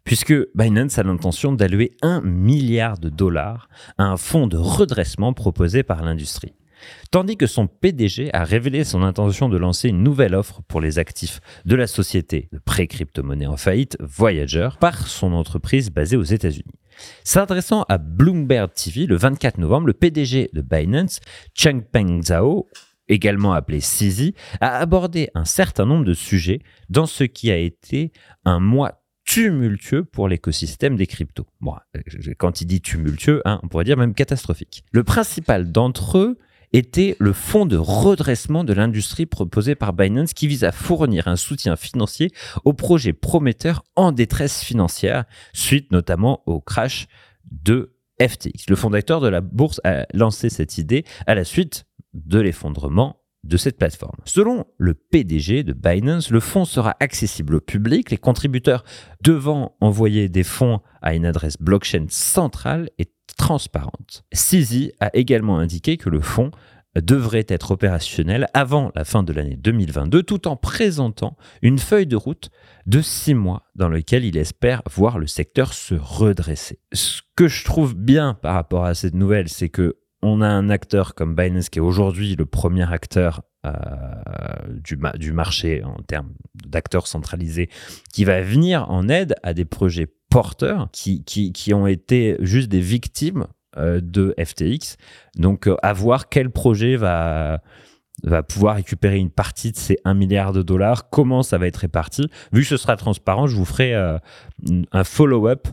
puisque 0.05 0.35
Binance 0.55 0.99
a 0.99 1.05
l'intention 1.05 1.53
d'allouer 1.53 1.93
un 2.03 2.21
milliard 2.23 2.99
de 2.99 3.09
dollars 3.09 3.69
à 3.99 4.05
un 4.05 4.17
fonds 4.17 4.47
de 4.47 4.57
redressement 4.57 5.33
proposé 5.33 5.83
par 5.83 6.03
l'industrie. 6.03 6.58
Tandis 7.11 7.37
que 7.37 7.47
son 7.47 7.67
PDG 7.67 8.31
a 8.33 8.45
révélé 8.45 8.85
son 8.85 9.03
intention 9.03 9.49
de 9.49 9.57
lancer 9.57 9.89
une 9.89 10.03
nouvelle 10.03 10.35
offre 10.35 10.63
pour 10.69 10.81
les 10.81 10.99
actifs 10.99 11.41
de 11.65 11.77
la 11.77 11.87
société 11.87 12.49
de 12.53 12.59
pré-crypto-monnaie 12.59 13.47
en 13.47 13.57
faillite 13.57 13.97
Voyager 14.01 14.69
par 14.81 15.07
son 15.07 15.33
entreprise 15.33 15.91
basée 15.91 16.17
aux 16.17 16.23
États-Unis. 16.23 16.75
S'adressant 17.25 17.85
à 17.89 17.99
Bloomberg 17.99 18.73
TV 18.73 19.07
le 19.07 19.17
24 19.17 19.59
novembre, 19.59 19.87
le 19.87 19.93
PDG 19.93 20.51
de 20.53 20.63
Binance, 20.63 21.21
Changpeng 21.55 22.23
Zhao, 22.23 22.69
également 23.09 23.53
appelé 23.53 23.81
CZ, 23.81 24.33
a 24.61 24.79
abordé 24.79 25.31
un 25.35 25.45
certain 25.45 25.87
nombre 25.87 26.05
de 26.05 26.15
sujets 26.15 26.61
dans 26.89 27.07
ce 27.07 27.25
qui 27.25 27.51
a 27.51 27.57
été 27.57 28.13
un 28.45 28.61
mois 28.61 29.03
tumultueux 29.25 30.05
pour 30.05 30.27
l'écosystème 30.27 30.97
des 30.97 31.07
cryptos. 31.07 31.47
Bon, 31.61 31.75
euh, 31.97 32.01
quand 32.39 32.63
il 32.63 32.67
dit 32.67 32.81
tumultueux, 32.81 33.43
hein, 33.45 33.61
on 33.63 33.69
pourrait 33.69 33.85
dire 33.85 33.99
même 33.99 34.15
catastrophique. 34.15 34.85
Le 34.91 35.05
principal 35.05 35.71
d'entre 35.71 36.19
eux 36.19 36.39
était 36.73 37.17
le 37.19 37.33
fonds 37.33 37.67
de 37.67 37.77
redressement 37.77 38.65
de 38.65 38.73
l'industrie 38.73 39.27
proposé 39.27 39.75
par 39.75 39.93
Binance 39.93 40.35
qui 40.35 40.47
vise 40.47 40.65
à 40.65 40.73
fournir 40.73 41.29
un 41.29 41.37
soutien 41.37 41.77
financier 41.77 42.31
aux 42.65 42.73
projets 42.73 43.13
prometteurs 43.13 43.85
en 43.97 44.13
détresse 44.13 44.63
financière, 44.63 45.25
suite 45.53 45.93
notamment 45.93 46.43
au 46.47 46.61
crash 46.61 47.07
de 47.51 47.95
FTX. 48.21 48.69
Le 48.69 48.77
fondateur 48.77 49.21
de 49.21 49.29
la 49.29 49.41
bourse 49.41 49.81
a 49.85 50.07
lancé 50.13 50.51
cette 50.51 50.79
idée 50.79 51.05
à 51.27 51.35
la 51.35 51.45
suite 51.45 51.87
de 52.15 52.41
l'effondrement 52.41 53.17
de 53.45 53.57
cette 53.57 53.79
plateforme. 53.79 54.19
Selon 54.25 54.67
le 54.77 54.95
PDG 54.95 55.63
de 55.63 55.73
Binance, 55.73 56.31
le 56.31 56.41
fonds 56.41 56.65
sera 56.65 56.97
accessible 57.01 57.55
au 57.55 57.61
public, 57.61 58.11
les 58.11 58.19
contributeurs 58.19 58.85
devant 59.23 59.77
envoyer 59.81 60.29
des 60.29 60.43
fonds 60.43 60.81
à 61.03 61.15
une 61.15 61.25
adresse 61.25 61.57
blockchain 61.59 62.07
centrale 62.09 62.91
et 62.99 63.07
transparente. 63.37 64.25
CZ 64.33 64.93
a 65.01 65.15
également 65.15 65.59
indiqué 65.59 65.97
que 65.97 66.09
le 66.09 66.21
fonds 66.21 66.51
devrait 66.97 67.47
être 67.49 67.71
opérationnel 67.71 68.49
avant 68.55 68.91
la 68.95 69.05
fin 69.05 69.23
de 69.23 69.33
l'année 69.33 69.57
2022, 69.57 70.23
tout 70.23 70.49
en 70.49 70.57
présentant 70.57 71.37
une 71.63 71.79
feuille 71.79 72.07
de 72.07 72.17
route 72.17 72.51
de 72.87 73.01
six 73.01 73.35
mois 73.35 73.65
dans 73.75 73.89
lequel 73.89 74.25
il 74.25 74.37
espère 74.37 74.83
voir 74.91 75.19
le 75.19 75.27
secteur 75.27 75.75
se 75.75 75.95
redresser. 75.95 76.81
Ce 76.93 77.21
que 77.37 77.49
je 77.49 77.65
trouve 77.65 77.95
bien 77.95 78.35
par 78.35 78.55
rapport 78.55 78.85
à 78.85 78.95
cette 78.95 79.15
nouvelle, 79.15 79.49
c'est 79.49 79.69
que 79.69 79.97
on 80.21 80.41
a 80.41 80.49
un 80.49 80.69
acteur 80.69 81.15
comme 81.15 81.37
Binance 81.37 81.69
qui 81.69 81.79
est 81.79 81.83
aujourd'hui 81.83 82.35
le 82.35 82.45
premier 82.45 82.93
acteur 82.93 83.43
euh, 83.65 83.71
du, 84.69 84.99
du 85.17 85.33
marché 85.33 85.85
en 85.85 86.03
termes 86.03 86.33
d'acteurs 86.55 87.07
centralisés 87.07 87.69
qui 88.13 88.25
va 88.25 88.41
venir 88.41 88.91
en 88.91 89.09
aide 89.09 89.37
à 89.45 89.55
des 89.55 89.65
projets 89.65 90.09
porteurs 90.31 90.89
qui, 90.93 91.25
qui, 91.25 91.53
qui 91.53 91.75
ont 91.75 91.87
été 91.87 92.37
juste 92.41 92.69
des 92.69 92.81
victimes 92.81 93.47
euh, 93.77 94.01
de 94.03 94.35
FTX. 94.43 94.97
Donc, 95.37 95.69
euh, 95.69 95.77
à 95.83 95.93
voir 95.93 96.29
quel 96.29 96.51
projet 96.51 96.97
va, 96.97 97.61
va 98.23 98.43
pouvoir 98.43 98.77
récupérer 98.77 99.19
une 99.19 99.31
partie 99.31 99.73
de 99.73 99.77
ces 99.77 99.99
1 100.05 100.15
milliard 100.15 100.53
de 100.53 100.63
dollars, 100.63 101.11
comment 101.11 101.43
ça 101.43 101.59
va 101.59 101.67
être 101.67 101.77
réparti. 101.77 102.29
Vu 102.53 102.63
que 102.63 102.69
ce 102.69 102.77
sera 102.77 102.97
transparent, 102.97 103.47
je 103.47 103.57
vous 103.57 103.65
ferai 103.65 103.95
euh, 103.95 104.19
un 104.93 105.05
follow-up 105.05 105.69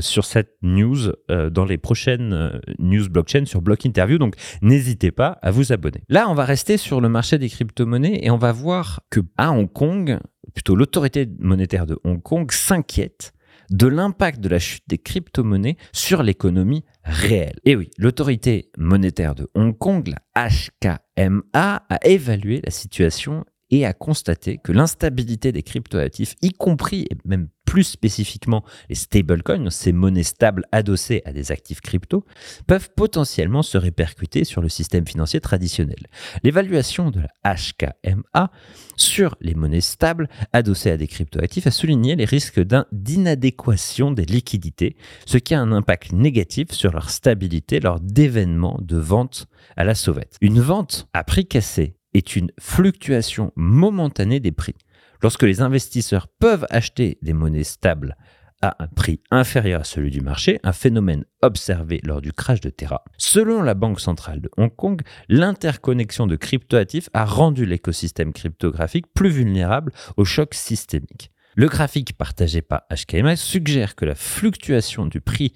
sur 0.00 0.26
cette 0.26 0.58
news 0.60 1.10
dans 1.30 1.64
les 1.64 1.78
prochaines 1.78 2.60
news 2.78 3.08
blockchain 3.08 3.46
sur 3.46 3.62
Block 3.62 3.86
Interview. 3.86 4.18
Donc 4.18 4.34
n'hésitez 4.60 5.10
pas 5.10 5.38
à 5.40 5.50
vous 5.50 5.72
abonner. 5.72 6.02
Là, 6.10 6.28
on 6.28 6.34
va 6.34 6.44
rester 6.44 6.76
sur 6.76 7.00
le 7.00 7.08
marché 7.08 7.38
des 7.38 7.48
crypto-monnaies 7.48 8.20
et 8.22 8.30
on 8.30 8.36
va 8.36 8.52
voir 8.52 9.00
que 9.08 9.20
à 9.38 9.52
Hong 9.52 9.72
Kong, 9.72 10.18
plutôt 10.52 10.76
l'autorité 10.76 11.26
monétaire 11.38 11.86
de 11.86 11.98
Hong 12.04 12.22
Kong 12.22 12.52
s'inquiète 12.52 13.32
de 13.70 13.86
l'impact 13.86 14.40
de 14.40 14.48
la 14.48 14.58
chute 14.58 14.84
des 14.88 14.98
crypto-monnaies 14.98 15.76
sur 15.92 16.22
l'économie 16.22 16.84
réelle. 17.04 17.58
Et 17.64 17.76
oui, 17.76 17.90
l'autorité 17.98 18.70
monétaire 18.76 19.34
de 19.34 19.48
Hong 19.54 19.76
Kong, 19.76 20.08
la 20.08 20.48
HKMA, 20.48 21.42
a 21.52 21.98
évalué 22.04 22.60
la 22.64 22.70
situation 22.70 23.44
et 23.70 23.86
a 23.86 23.92
constaté 23.92 24.58
que 24.58 24.72
l'instabilité 24.72 25.52
des 25.52 25.62
cryptoactifs, 25.62 26.34
y 26.42 26.50
compris 26.50 27.06
et 27.10 27.16
même 27.24 27.48
plus 27.70 27.84
spécifiquement 27.84 28.64
les 28.88 28.96
stablecoins, 28.96 29.70
ces 29.70 29.92
monnaies 29.92 30.24
stables 30.24 30.64
adossées 30.72 31.22
à 31.24 31.32
des 31.32 31.52
actifs 31.52 31.80
crypto, 31.80 32.24
peuvent 32.66 32.90
potentiellement 32.96 33.62
se 33.62 33.78
répercuter 33.78 34.42
sur 34.42 34.60
le 34.60 34.68
système 34.68 35.06
financier 35.06 35.40
traditionnel. 35.40 36.08
L'évaluation 36.42 37.12
de 37.12 37.20
la 37.20 37.54
HKMA 37.54 38.50
sur 38.96 39.36
les 39.40 39.54
monnaies 39.54 39.80
stables 39.80 40.28
adossées 40.52 40.90
à 40.90 40.96
des 40.96 41.06
cryptoactifs 41.06 41.68
a 41.68 41.70
souligné 41.70 42.16
les 42.16 42.24
risques 42.24 42.60
d'inadéquation 42.90 44.10
des 44.10 44.24
liquidités, 44.24 44.96
ce 45.24 45.38
qui 45.38 45.54
a 45.54 45.60
un 45.60 45.70
impact 45.70 46.10
négatif 46.10 46.72
sur 46.72 46.90
leur 46.92 47.08
stabilité 47.08 47.78
lors 47.78 48.00
d'événements 48.00 48.80
de 48.82 48.96
vente 48.96 49.46
à 49.76 49.84
la 49.84 49.94
sauvette. 49.94 50.36
Une 50.40 50.60
vente 50.60 51.08
à 51.12 51.22
prix 51.22 51.46
cassé 51.46 51.99
est 52.14 52.36
une 52.36 52.50
fluctuation 52.58 53.52
momentanée 53.56 54.40
des 54.40 54.52
prix. 54.52 54.74
Lorsque 55.22 55.42
les 55.42 55.60
investisseurs 55.60 56.28
peuvent 56.28 56.66
acheter 56.70 57.18
des 57.22 57.32
monnaies 57.32 57.64
stables 57.64 58.16
à 58.62 58.76
un 58.82 58.86
prix 58.88 59.20
inférieur 59.30 59.82
à 59.82 59.84
celui 59.84 60.10
du 60.10 60.20
marché, 60.20 60.60
un 60.62 60.72
phénomène 60.72 61.24
observé 61.42 62.00
lors 62.04 62.20
du 62.20 62.32
crash 62.32 62.60
de 62.60 62.70
Terra. 62.70 63.04
Selon 63.16 63.62
la 63.62 63.74
Banque 63.74 64.00
centrale 64.00 64.40
de 64.40 64.50
Hong 64.56 64.74
Kong, 64.74 65.00
l'interconnexion 65.28 66.26
de 66.26 66.36
cryptoactifs 66.36 67.08
a 67.14 67.24
rendu 67.24 67.64
l'écosystème 67.64 68.32
cryptographique 68.32 69.12
plus 69.14 69.30
vulnérable 69.30 69.92
aux 70.16 70.24
chocs 70.24 70.54
systémiques. 70.54 71.30
Le 71.56 71.68
graphique 71.68 72.16
partagé 72.16 72.62
par 72.62 72.82
HKMA 72.90 73.36
suggère 73.36 73.94
que 73.94 74.04
la 74.04 74.14
fluctuation 74.14 75.06
du 75.06 75.20
prix 75.20 75.52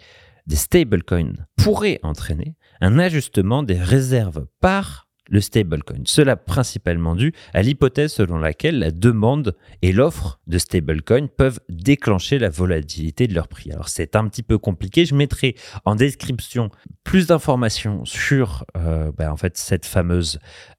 des 0.46 0.56
stablecoins 0.56 1.46
pourrait 1.56 2.00
entraîner 2.02 2.56
un 2.80 2.98
ajustement 2.98 3.62
des 3.62 3.78
réserves 3.78 4.46
par 4.60 5.03
le 5.28 5.40
stablecoin. 5.40 6.02
Cela 6.04 6.36
principalement 6.36 7.14
dû 7.14 7.32
à 7.52 7.62
l'hypothèse 7.62 8.12
selon 8.12 8.38
laquelle 8.38 8.78
la 8.78 8.90
demande 8.90 9.56
et 9.82 9.92
l'offre 9.92 10.40
de 10.46 10.58
stablecoin 10.58 11.28
peuvent 11.28 11.60
déclencher 11.68 12.38
la 12.38 12.50
volatilité 12.50 13.26
de 13.26 13.34
leur 13.34 13.48
prix. 13.48 13.72
Alors 13.72 13.88
c'est 13.88 14.16
un 14.16 14.28
petit 14.28 14.42
peu 14.42 14.58
compliqué. 14.58 15.06
Je 15.06 15.14
mettrai 15.14 15.54
en 15.84 15.94
description 15.94 16.70
plus 17.02 17.26
d'informations 17.28 18.04
sur 18.04 18.64
euh, 18.76 19.10
fait 19.36 19.56
cette 19.56 19.86
fameuse 19.86 20.38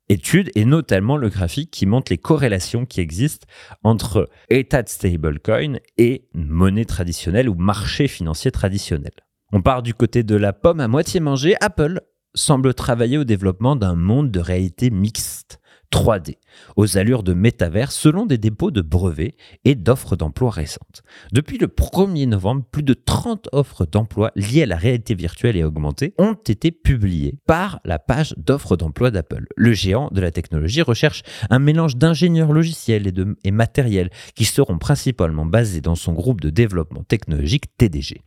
étude 0.10 0.52
et 0.56 0.66
notamment 0.66 1.18
le 1.18 1.30
graphique 1.30 1.72
qui 1.72 1.86
montre 1.86 2.12
les 2.12 2.18
corrélations 2.18 2.86
qui 2.86 3.02
existent 3.02 3.48
entre 3.84 4.30
état 4.50 4.84
de 4.84 4.90
stablecoin 4.90 5.78
et 5.98 6.28
monnaie 6.34 6.86
traditionnelle 6.86 7.50
ou 7.50 7.56
marché 7.56 8.08
financier 8.08 8.52
traditionnel. 8.52 9.14
On 9.52 9.62
part 9.62 9.84
du 9.84 9.94
côté 9.94 10.24
de 10.24 10.36
la 10.36 10.54
pomme 10.54 10.80
à 10.80 10.88
moitié 10.88 11.20
mangée. 11.20 11.56
Apple 11.62 12.02
semble 12.36 12.74
travailler 12.74 13.18
au 13.18 13.24
développement 13.24 13.76
d'un 13.76 13.96
monde 13.96 14.30
de 14.30 14.40
réalité 14.40 14.90
mixte, 14.92 15.60
3D, 15.92 16.36
aux 16.76 16.98
allures 16.98 17.24
de 17.24 17.34
métavers 17.34 17.92
selon 17.92 18.26
des 18.26 18.38
dépôts 18.38 18.72
de 18.72 18.82
brevets 18.82 19.36
et 19.64 19.76
d'offres 19.76 20.16
d'emploi 20.16 20.52
récentes. 20.52 21.04
Depuis 21.32 21.58
le 21.58 21.68
1er 21.68 22.28
novembre, 22.28 22.66
plus 22.70 22.84
de 22.84 22.94
30 22.94 23.50
offres 23.54 23.86
d'emploi 23.86 24.32
liées 24.36 24.64
à 24.64 24.66
la 24.66 24.76
réalité 24.76 25.16
virtuelle 25.16 25.56
et 25.56 25.64
augmentée 25.64 26.14
ont 26.18 26.34
été 26.34 26.72
publiées 26.72 27.36
par 27.46 27.80
la 27.86 28.00
page 28.00 28.34
d'offres 28.38 28.76
d'emploi 28.76 29.12
d'Apple. 29.12 29.46
Le 29.56 29.72
géant 29.74 30.10
de 30.12 30.20
la 30.20 30.32
technologie 30.32 30.82
recherche 30.82 31.24
un 31.50 31.60
mélange 31.60 31.96
d'ingénieurs 31.96 32.52
logiciels 32.52 33.12
et, 33.44 33.52
matériels 33.52 34.10
qui 34.36 34.46
seront 34.46 34.78
principalement 34.78 35.46
basés 35.46 35.82
dans 35.82 35.96
son 35.96 36.14
groupe 36.14 36.42
de 36.42 36.50
développement 36.50 37.04
technologique 37.04 37.66
TDG. 37.78 38.22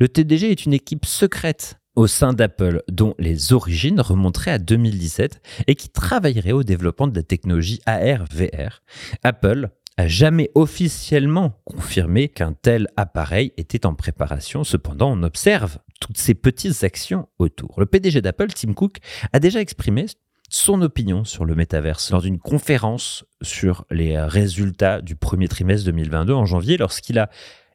Le 0.00 0.08
TDG 0.08 0.50
est 0.50 0.66
une 0.66 0.72
équipe 0.72 1.06
secrète 1.06 1.78
au 1.96 2.06
sein 2.06 2.32
d'Apple 2.32 2.82
dont 2.88 3.14
les 3.18 3.52
origines 3.52 4.00
remonteraient 4.00 4.52
à 4.52 4.58
2017 4.58 5.40
et 5.66 5.74
qui 5.74 5.88
travaillerait 5.88 6.52
au 6.52 6.62
développement 6.62 7.06
de 7.06 7.16
la 7.16 7.22
technologie 7.22 7.80
AR-VR. 7.86 8.82
Apple 9.22 9.70
a 9.96 10.08
jamais 10.08 10.50
officiellement 10.54 11.60
confirmé 11.64 12.28
qu'un 12.28 12.52
tel 12.52 12.88
appareil 12.96 13.52
était 13.56 13.86
en 13.86 13.94
préparation. 13.94 14.64
Cependant, 14.64 15.12
on 15.12 15.22
observe 15.22 15.78
toutes 16.00 16.18
ces 16.18 16.34
petites 16.34 16.82
actions 16.82 17.28
autour. 17.38 17.78
Le 17.78 17.86
PDG 17.86 18.20
d'Apple, 18.20 18.48
Tim 18.48 18.72
Cook, 18.72 18.98
a 19.32 19.38
déjà 19.38 19.60
exprimé 19.60 20.06
son 20.50 20.82
opinion 20.82 21.24
sur 21.24 21.44
le 21.44 21.54
métaverse 21.54 22.10
lors 22.10 22.22
d'une 22.22 22.38
conférence 22.38 23.24
sur 23.42 23.84
les 23.90 24.18
résultats 24.20 25.00
du 25.00 25.16
premier 25.16 25.48
trimestre 25.48 25.86
2022 25.86 26.32
en 26.32 26.44
janvier 26.44 26.76
lorsqu'il 26.76 27.18
a 27.18 27.30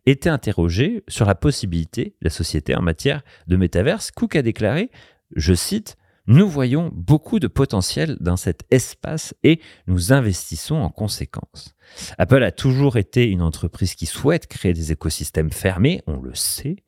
était 0.05 0.29
interrogé 0.29 1.03
sur 1.07 1.25
la 1.25 1.35
possibilité 1.35 2.15
de 2.21 2.25
la 2.25 2.29
société 2.29 2.75
en 2.75 2.81
matière 2.81 3.21
de 3.47 3.57
métaverse. 3.57 4.11
Cook 4.11 4.35
a 4.35 4.41
déclaré, 4.41 4.89
je 5.35 5.53
cite, 5.53 5.97
nous 6.27 6.47
voyons 6.47 6.91
beaucoup 6.93 7.39
de 7.39 7.47
potentiel 7.47 8.15
dans 8.19 8.37
cet 8.37 8.61
espace 8.69 9.33
et 9.43 9.59
nous 9.87 10.13
investissons 10.13 10.75
en 10.75 10.89
conséquence. 10.89 11.73
Apple 12.19 12.43
a 12.43 12.51
toujours 12.51 12.97
été 12.97 13.25
une 13.25 13.41
entreprise 13.41 13.95
qui 13.95 14.05
souhaite 14.05 14.45
créer 14.45 14.73
des 14.73 14.91
écosystèmes 14.91 15.51
fermés, 15.51 16.03
on 16.05 16.21
le 16.21 16.35
sait, 16.35 16.83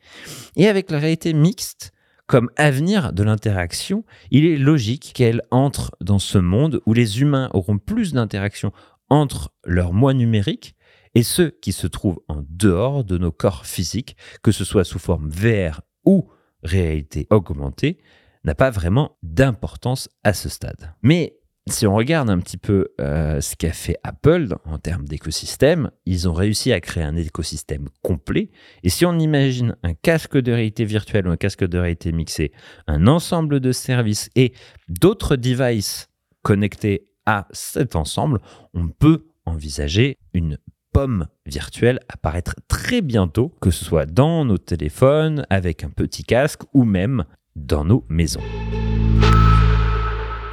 et 0.55 0.67
avec 0.67 0.91
la 0.91 0.99
réalité 0.99 1.33
mixte 1.33 1.91
comme 2.27 2.51
avenir 2.55 3.13
de 3.13 3.23
l'interaction, 3.23 4.05
il 4.29 4.45
est 4.45 4.57
logique 4.57 5.11
qu'elle 5.15 5.41
entre 5.49 5.91
dans 6.01 6.19
ce 6.19 6.37
monde 6.37 6.81
où 6.85 6.93
les 6.93 7.19
humains 7.19 7.49
auront 7.53 7.79
plus 7.79 8.13
d'interaction 8.13 8.71
entre 9.09 9.51
leurs 9.65 9.91
moi 9.91 10.13
numériques 10.13 10.75
et 11.15 11.23
ceux 11.23 11.51
qui 11.61 11.71
se 11.71 11.87
trouvent 11.87 12.21
en 12.27 12.43
dehors 12.49 13.03
de 13.03 13.17
nos 13.17 13.31
corps 13.31 13.65
physiques, 13.65 14.15
que 14.43 14.51
ce 14.51 14.63
soit 14.63 14.83
sous 14.83 14.99
forme 14.99 15.29
VR 15.29 15.81
ou 16.05 16.29
réalité 16.63 17.27
augmentée, 17.29 17.97
n'a 18.43 18.55
pas 18.55 18.69
vraiment 18.69 19.17
d'importance 19.23 20.09
à 20.23 20.33
ce 20.33 20.49
stade. 20.49 20.93
Mais 21.03 21.37
si 21.67 21.85
on 21.85 21.95
regarde 21.95 22.29
un 22.29 22.39
petit 22.39 22.57
peu 22.57 22.89
euh, 22.99 23.39
ce 23.39 23.55
qu'a 23.55 23.71
fait 23.71 23.97
Apple 24.03 24.55
en 24.65 24.79
termes 24.79 25.07
d'écosystème, 25.07 25.91
ils 26.05 26.27
ont 26.27 26.33
réussi 26.33 26.73
à 26.73 26.81
créer 26.81 27.03
un 27.03 27.15
écosystème 27.15 27.87
complet. 28.01 28.49
Et 28.83 28.89
si 28.89 29.05
on 29.05 29.19
imagine 29.19 29.75
un 29.83 29.93
casque 29.93 30.37
de 30.37 30.51
réalité 30.51 30.85
virtuelle 30.85 31.27
ou 31.27 31.31
un 31.31 31.37
casque 31.37 31.65
de 31.65 31.77
réalité 31.77 32.11
mixé, 32.11 32.51
un 32.87 33.05
ensemble 33.05 33.59
de 33.59 33.71
services 33.71 34.29
et 34.35 34.53
d'autres 34.89 35.35
devices 35.35 36.07
connectés 36.41 37.11
à 37.27 37.47
cet 37.51 37.95
ensemble, 37.95 38.41
on 38.73 38.87
peut 38.87 39.27
envisager 39.45 40.17
une 40.33 40.57
pomme 40.91 41.27
virtuelle 41.45 41.99
apparaître 42.09 42.55
très 42.67 43.01
bientôt, 43.01 43.53
que 43.61 43.71
ce 43.71 43.85
soit 43.85 44.05
dans 44.05 44.45
nos 44.45 44.57
téléphones, 44.57 45.45
avec 45.49 45.83
un 45.83 45.89
petit 45.89 46.23
casque 46.23 46.61
ou 46.73 46.83
même 46.83 47.25
dans 47.55 47.85
nos 47.85 48.05
maisons. 48.09 48.41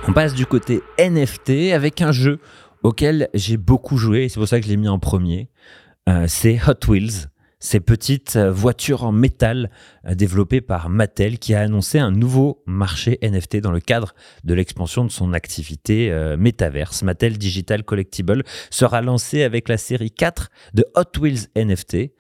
On 0.07 0.13
passe 0.13 0.35
du 0.35 0.47
côté 0.47 0.83
NFT 0.99 1.73
avec 1.73 2.01
un 2.01 2.13
jeu 2.13 2.41
auquel 2.83 3.29
j'ai 3.35 3.57
beaucoup 3.57 3.97
joué, 3.97 4.29
c'est 4.29 4.39
pour 4.39 4.49
ça 4.49 4.59
que 4.59 4.65
je 4.65 4.71
l'ai 4.71 4.77
mis 4.77 4.89
en 4.89 4.99
premier. 4.99 5.51
Euh, 6.09 6.25
c'est 6.29 6.59
Hot 6.67 6.91
Wheels 6.91 7.29
ces 7.61 7.81
petites 7.81 8.37
euh, 8.37 8.51
voitures 8.51 9.05
en 9.05 9.13
métal 9.13 9.71
euh, 10.07 10.15
développées 10.15 10.61
par 10.61 10.89
Mattel 10.89 11.39
qui 11.39 11.55
a 11.55 11.61
annoncé 11.61 11.99
un 11.99 12.11
nouveau 12.11 12.63
marché 12.67 13.19
NFT 13.23 13.59
dans 13.59 13.73
le 13.73 13.81
cadre 13.81 14.15
de 14.45 14.55
l'expansion 14.55 15.05
de 15.05 15.11
son 15.11 15.33
activité 15.33 16.11
euh, 16.11 16.37
métaverse. 16.37 17.03
Mattel 17.03 17.39
Digital 17.39 17.85
Collectible 17.85 18.45
sera 18.71 19.03
lancé 19.03 19.43
avec 19.43 19.69
la 19.69 19.77
série 19.77 20.11
4 20.11 20.51
de 20.75 20.85
Hot 20.95 21.19
Wheels 21.21 21.49
NFT 21.57 22.13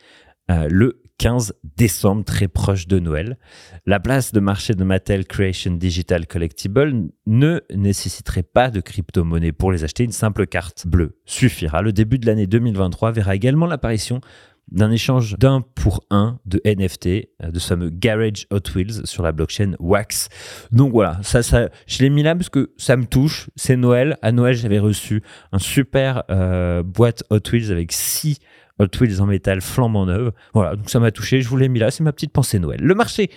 le 0.51 1.03
15 1.19 1.53
décembre, 1.77 2.25
très 2.25 2.47
proche 2.47 2.87
de 2.87 3.01
Noël. 3.01 3.39
La 3.87 3.99
place 3.99 4.33
de 4.33 4.39
marché 4.39 4.75
de 4.75 4.85
Mattel 4.85 5.27
Creation 5.27 5.73
Digital 5.73 6.27
Collectible 6.27 7.09
ne 7.27 7.61
nécessiterait 7.75 8.45
pas 8.45 8.71
de 8.71 8.81
crypto-monnaie 8.81 9.53
pour 9.53 9.73
les 9.73 9.83
acheter. 9.83 10.05
Une 10.05 10.13
simple 10.13 10.47
carte 10.47 10.87
bleue 10.87 11.19
suffira. 11.25 11.83
Le 11.83 11.93
début 11.93 12.19
de 12.19 12.27
l'année 12.27 12.47
2023 12.47 13.11
verra 13.11 13.35
également 13.35 13.67
l'apparition 13.67 14.21
d'un 14.71 14.91
échange 14.91 15.39
d'un 15.39 15.63
pour 15.75 16.05
un 16.11 16.39
de 16.45 16.61
NFT, 16.65 17.07
euh, 17.43 17.51
de 17.51 17.59
ce 17.59 17.69
fameux 17.69 17.91
Garage 17.91 18.47
Hot 18.51 18.61
Wheels 18.75 19.07
sur 19.07 19.23
la 19.23 19.33
blockchain 19.33 19.73
Wax. 19.79 20.29
Donc 20.73 20.93
voilà, 20.93 21.19
ça, 21.23 21.43
ça, 21.43 21.69
je 21.87 22.03
l'ai 22.03 22.11
mis 22.11 22.23
là 22.23 22.35
parce 22.35 22.49
que 22.49 22.73
ça 22.77 22.97
me 22.97 23.07
touche. 23.07 23.51
C'est 23.57 23.77
Noël. 23.77 24.17
À 24.23 24.33
Noël, 24.33 24.55
j'avais 24.55 24.79
reçu 24.79 25.23
un 25.53 25.59
super 25.59 26.25
euh, 26.31 26.83
boîte 26.83 27.25
Hot 27.31 27.41
Wheels 27.53 27.71
avec 27.73 27.93
six 27.93 28.39
Hot 28.79 28.89
Wheels 29.01 29.21
en 29.21 29.27
métal 29.27 29.61
flambant 29.61 30.07
neuve. 30.07 30.33
Voilà, 30.55 30.77
donc 30.77 30.91
ça 30.91 31.01
m'a 31.01 31.11
touché. 31.11 31.41
Je 31.41 31.49
vous 31.49 31.57
l'ai 31.57 31.69
mis 31.69 31.79
là. 31.79 31.91
C'est 31.91 32.05
ma 32.05 32.13
petite 32.13 32.33
pensée 32.33 32.59
Noël. 32.59 32.81
Le 32.81 32.95
marché 32.95 33.31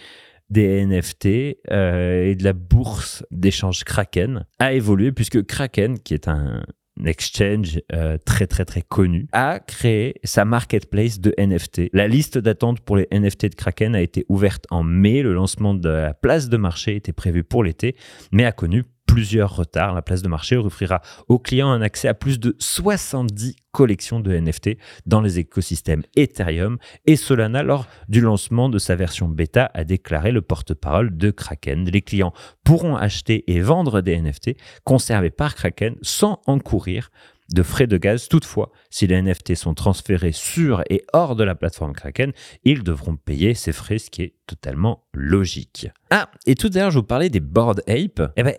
des 0.50 0.85
NFT 0.85 1.57
euh, 1.71 2.25
et 2.25 2.35
de 2.35 2.43
la 2.43 2.53
bourse 2.53 3.23
d'échange 3.31 3.85
Kraken 3.85 4.45
a 4.59 4.73
évolué 4.73 5.13
puisque 5.13 5.45
Kraken, 5.45 5.97
qui 5.97 6.13
est 6.13 6.27
un, 6.27 6.63
exchange 7.08 7.81
euh, 7.93 8.17
très 8.24 8.48
très 8.48 8.65
très 8.65 8.81
connu, 8.81 9.27
a 9.31 9.60
créé 9.60 10.15
sa 10.24 10.46
marketplace 10.46 11.20
de 11.20 11.34
NFT. 11.38 11.89
La 11.93 12.08
liste 12.08 12.38
d'attente 12.38 12.81
pour 12.81 12.98
les 12.98 13.08
NFT 13.12 13.50
de 13.51 13.55
Kraken 13.55 13.96
a 13.96 14.01
été 14.01 14.25
ouverte 14.29 14.65
en 14.70 14.84
mai. 14.84 15.22
Le 15.22 15.34
lancement 15.34 15.74
de 15.74 15.89
la 15.89 16.13
place 16.13 16.50
de 16.50 16.58
marché 16.58 16.96
était 16.96 17.13
prévu 17.13 17.43
pour 17.43 17.63
l'été, 17.63 17.96
mais 18.31 18.46
a 18.46 18.51
connu 18.51 18.84
plusieurs 19.12 19.53
retards. 19.53 19.94
La 19.94 20.01
place 20.01 20.22
de 20.22 20.30
marché 20.30 20.56
offrira 20.56 21.01
aux 21.27 21.38
clients 21.38 21.70
un 21.70 21.82
accès 21.82 22.08
à 22.08 22.13
plus 22.13 22.39
de 22.39 22.56
70 22.60 23.58
collections 23.74 24.22
de 24.22 24.34
NFT 24.34 24.77
dans 25.06 25.20
les 25.20 25.38
écosystèmes 25.38 26.03
Ethereum 26.15 26.77
et 27.06 27.18
Solana 27.18 27.62
lors 27.62 27.88
du 28.08 28.22
lancement 28.22 28.70
de 28.70 28.80
sa 28.80 28.96
version 28.96 29.27
bêta 29.27 29.70
a 29.74 29.84
déclaré 29.84 30.32
le 30.32 30.41
porte-parole 30.41 31.18
de 31.18 31.30
Kraken. 31.30 31.89
Les 31.89 32.01
clients 32.01 32.32
pourront 32.63 32.96
acheter 32.96 33.51
et 33.51 33.60
vendre 33.60 34.00
des 34.00 34.18
NFT 34.18 34.51
conservés 34.86 35.30
par 35.30 35.56
Kraken 35.56 35.96
sans 36.01 36.41
encourir 36.48 37.12
de 37.53 37.63
frais 37.63 37.88
de 37.88 37.98
gaz. 37.98 38.30
Toutefois, 38.30 38.72
si 38.89 39.08
les 39.08 39.22
NFT 39.22 39.56
sont 39.56 39.74
transférés 39.74 40.32
sur 40.32 40.84
et 40.89 41.03
hors 41.12 41.36
de 41.36 41.44
la 41.44 41.56
plateforme 41.56 41.94
Kraken, 41.94 42.32
ils 42.63 42.84
devront 42.84 43.18
payer 43.18 43.53
ces 43.56 43.74
frais, 43.74 43.98
ce 43.98 44.10
qui 44.10 44.22
est 44.24 44.36
totalement 44.48 45.03
logique. 45.13 45.89
Ah, 46.10 46.30
et 46.46 46.56
tout 46.56 46.70
l'heure, 46.74 46.91
je 46.91 47.00
vous 47.00 47.06
parlais 47.06 47.30
des 47.30 47.39
Bored 47.39 47.84
Ape. 47.88 48.32
Eh 48.38 48.44
ben, 48.44 48.56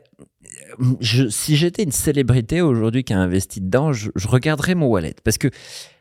si 1.01 1.57
j'étais 1.57 1.83
une 1.83 1.93
célébrité 1.93 2.61
aujourd'hui 2.61 3.05
qui 3.05 3.13
a 3.13 3.19
investi 3.19 3.61
dedans, 3.61 3.93
je, 3.93 4.11
regarderais 4.27 4.75
mon 4.75 4.87
wallet. 4.87 5.15
Parce 5.25 5.39
que, 5.39 5.49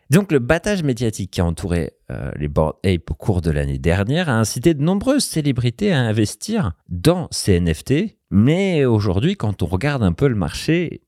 donc, 0.09 0.31
le 0.31 0.39
battage 0.39 0.83
médiatique 0.83 1.31
qui 1.31 1.41
a 1.41 1.45
entouré 1.45 1.93
euh, 2.11 2.31
les 2.35 2.47
Bored 2.47 2.75
Ape 2.83 3.11
au 3.11 3.13
cours 3.13 3.41
de 3.41 3.49
l'année 3.49 3.77
dernière 3.77 4.29
a 4.29 4.33
incité 4.33 4.73
de 4.73 4.81
nombreuses 4.83 5.23
célébrités 5.23 5.93
à 5.93 5.99
investir 5.99 6.73
dans 6.89 7.27
ces 7.31 7.59
NFT. 7.59 8.17
Mais 8.29 8.85
aujourd'hui, 8.85 9.35
quand 9.35 9.61
on 9.61 9.65
regarde 9.65 10.03
un 10.03 10.13
peu 10.13 10.27
le 10.27 10.35
marché, 10.35 11.01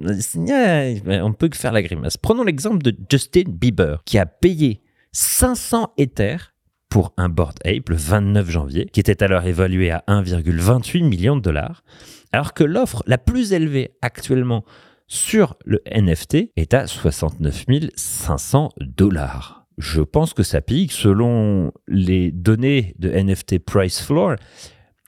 on 0.00 1.32
peut 1.32 1.48
que 1.48 1.56
faire 1.56 1.72
la 1.72 1.82
grimace. 1.82 2.16
Prenons 2.16 2.42
l'exemple 2.42 2.82
de 2.82 2.96
Justin 3.10 3.44
Bieber, 3.48 4.02
qui 4.04 4.18
a 4.18 4.26
payé 4.26 4.82
500 5.12 5.92
Ethers 5.98 6.53
pour 6.94 7.12
un 7.16 7.28
Bored 7.28 7.58
Ape 7.64 7.88
le 7.88 7.96
29 7.96 8.48
janvier, 8.48 8.86
qui 8.86 9.00
était 9.00 9.24
alors 9.24 9.44
évalué 9.46 9.90
à 9.90 10.04
1,28 10.06 11.02
million 11.02 11.34
de 11.34 11.40
dollars 11.40 11.82
alors 12.30 12.54
que 12.54 12.62
l'offre 12.62 13.02
la 13.08 13.18
plus 13.18 13.52
élevée 13.52 13.96
actuellement 14.00 14.64
sur 15.08 15.56
le 15.64 15.82
NFT 15.92 16.52
est 16.54 16.72
à 16.72 16.86
69 16.86 17.64
500 17.96 18.70
dollars. 18.78 19.66
Je 19.76 20.02
pense 20.02 20.34
que 20.34 20.44
ça 20.44 20.60
pique. 20.60 20.92
Selon 20.92 21.72
les 21.88 22.30
données 22.30 22.94
de 23.00 23.10
NFT 23.10 23.58
Price 23.58 24.00
Floor, 24.00 24.36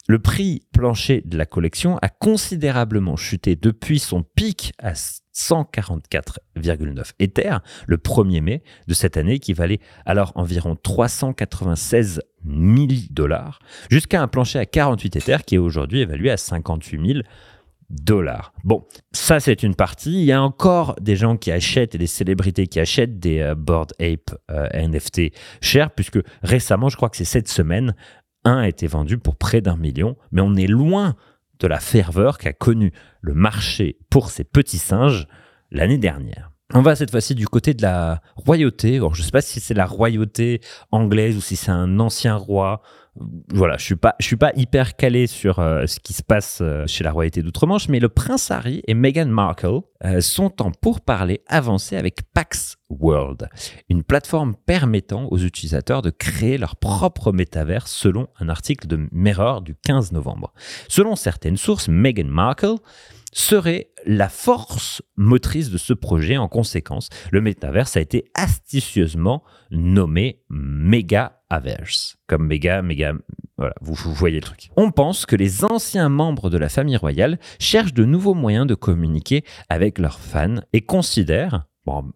le 0.08 0.18
prix 0.18 0.62
plancher 0.72 1.22
de 1.24 1.38
la 1.38 1.46
collection 1.46 1.98
a 1.98 2.08
considérablement 2.08 3.14
chuté 3.14 3.54
depuis 3.54 4.00
son 4.00 4.24
pic 4.24 4.72
à 4.80 4.96
144,9 5.36 7.12
Ether 7.18 7.58
le 7.86 7.98
1er 7.98 8.40
mai 8.40 8.62
de 8.88 8.94
cette 8.94 9.16
année, 9.16 9.38
qui 9.38 9.52
valait 9.52 9.80
alors 10.06 10.32
environ 10.34 10.76
396 10.82 12.22
000 12.44 12.86
dollars, 13.10 13.58
jusqu'à 13.90 14.22
un 14.22 14.28
plancher 14.28 14.58
à 14.58 14.66
48 14.66 15.16
Ether 15.16 15.36
qui 15.46 15.56
est 15.56 15.58
aujourd'hui 15.58 16.00
évalué 16.00 16.30
à 16.30 16.36
58 16.36 17.06
000 17.06 17.20
dollars. 17.90 18.52
Bon, 18.64 18.84
ça 19.12 19.38
c'est 19.38 19.62
une 19.62 19.74
partie. 19.74 20.20
Il 20.20 20.24
y 20.24 20.32
a 20.32 20.42
encore 20.42 20.96
des 21.00 21.16
gens 21.16 21.36
qui 21.36 21.52
achètent 21.52 21.94
et 21.94 21.98
des 21.98 22.06
célébrités 22.06 22.66
qui 22.66 22.80
achètent 22.80 23.18
des 23.18 23.40
euh, 23.40 23.54
Board 23.54 23.92
Ape 24.00 24.34
euh, 24.50 24.68
NFT 24.72 25.32
chers, 25.60 25.90
puisque 25.90 26.18
récemment, 26.42 26.88
je 26.88 26.96
crois 26.96 27.10
que 27.10 27.16
c'est 27.16 27.24
cette 27.24 27.48
semaine, 27.48 27.94
un 28.44 28.58
a 28.58 28.68
été 28.68 28.86
vendu 28.86 29.18
pour 29.18 29.36
près 29.36 29.60
d'un 29.60 29.76
million, 29.76 30.16
mais 30.32 30.40
on 30.40 30.54
est 30.54 30.66
loin 30.66 31.14
de 31.58 31.66
la 31.66 31.80
ferveur 31.80 32.38
qu'a 32.38 32.52
connue 32.52 32.92
le 33.20 33.34
marché 33.34 33.98
pour 34.10 34.30
ces 34.30 34.44
petits 34.44 34.78
singes 34.78 35.26
l'année 35.70 35.98
dernière. 35.98 36.52
On 36.74 36.82
va 36.82 36.96
cette 36.96 37.12
fois-ci 37.12 37.34
du 37.34 37.46
côté 37.46 37.74
de 37.74 37.82
la 37.82 38.20
royauté. 38.34 38.98
je 38.98 39.20
ne 39.20 39.24
sais 39.24 39.30
pas 39.30 39.40
si 39.40 39.60
c'est 39.60 39.74
la 39.74 39.86
royauté 39.86 40.60
anglaise 40.90 41.36
ou 41.36 41.40
si 41.40 41.54
c'est 41.54 41.70
un 41.70 42.00
ancien 42.00 42.34
roi 42.34 42.82
voilà, 43.52 43.76
je 43.78 43.84
suis 43.84 43.96
pas, 43.96 44.14
je 44.20 44.26
suis 44.26 44.36
pas 44.36 44.52
hyper 44.56 44.96
calé 44.96 45.26
sur 45.26 45.58
euh, 45.58 45.86
ce 45.86 46.00
qui 46.00 46.12
se 46.12 46.22
passe 46.22 46.58
euh, 46.60 46.86
chez 46.86 47.04
la 47.04 47.12
royauté 47.12 47.42
d'outre-Manche, 47.42 47.88
mais 47.88 48.00
le 48.00 48.08
prince 48.08 48.50
Harry 48.50 48.82
et 48.86 48.94
Meghan 48.94 49.26
Markle 49.26 49.80
euh, 50.04 50.20
sont 50.20 50.62
en 50.62 50.70
pourparlers 50.70 51.42
avancés 51.46 51.96
avec 51.96 52.20
Pax 52.34 52.76
World, 52.90 53.48
une 53.88 54.02
plateforme 54.02 54.54
permettant 54.66 55.26
aux 55.30 55.38
utilisateurs 55.38 56.02
de 56.02 56.10
créer 56.10 56.58
leur 56.58 56.76
propre 56.76 57.32
métavers 57.32 57.88
selon 57.88 58.28
un 58.38 58.48
article 58.48 58.86
de 58.86 59.08
Mirror 59.12 59.62
du 59.62 59.74
15 59.74 60.12
novembre. 60.12 60.52
Selon 60.88 61.16
certaines 61.16 61.56
sources, 61.56 61.88
Meghan 61.88 62.28
Markle 62.28 62.76
serait 63.32 63.90
la 64.06 64.28
force 64.28 65.02
motrice 65.16 65.70
de 65.70 65.78
ce 65.78 65.92
projet. 65.92 66.36
En 66.36 66.48
conséquence, 66.48 67.10
le 67.30 67.40
métaverse 67.40 67.96
a 67.96 68.00
été 68.00 68.24
astucieusement 68.34 69.44
nommé 69.70 70.42
Comme 72.26 72.46
méga, 72.46 72.82
méga, 72.82 73.12
voilà, 73.56 73.74
vous, 73.80 73.94
vous, 73.94 74.12
voyez 74.12 74.36
le 74.36 74.42
truc. 74.42 74.70
On 74.76 74.90
pense 74.90 75.26
que 75.26 75.36
les 75.36 75.64
anciens 75.64 76.08
membres 76.08 76.50
de 76.50 76.58
la 76.58 76.68
famille 76.68 76.96
royale 76.96 77.38
cherchent 77.58 77.94
de 77.94 78.04
nouveaux 78.04 78.34
moyens 78.34 78.66
de 78.66 78.74
communiquer 78.74 79.44
avec 79.68 79.98
leurs 79.98 80.20
fans 80.20 80.56
et 80.72 80.82
considèrent 80.82 81.66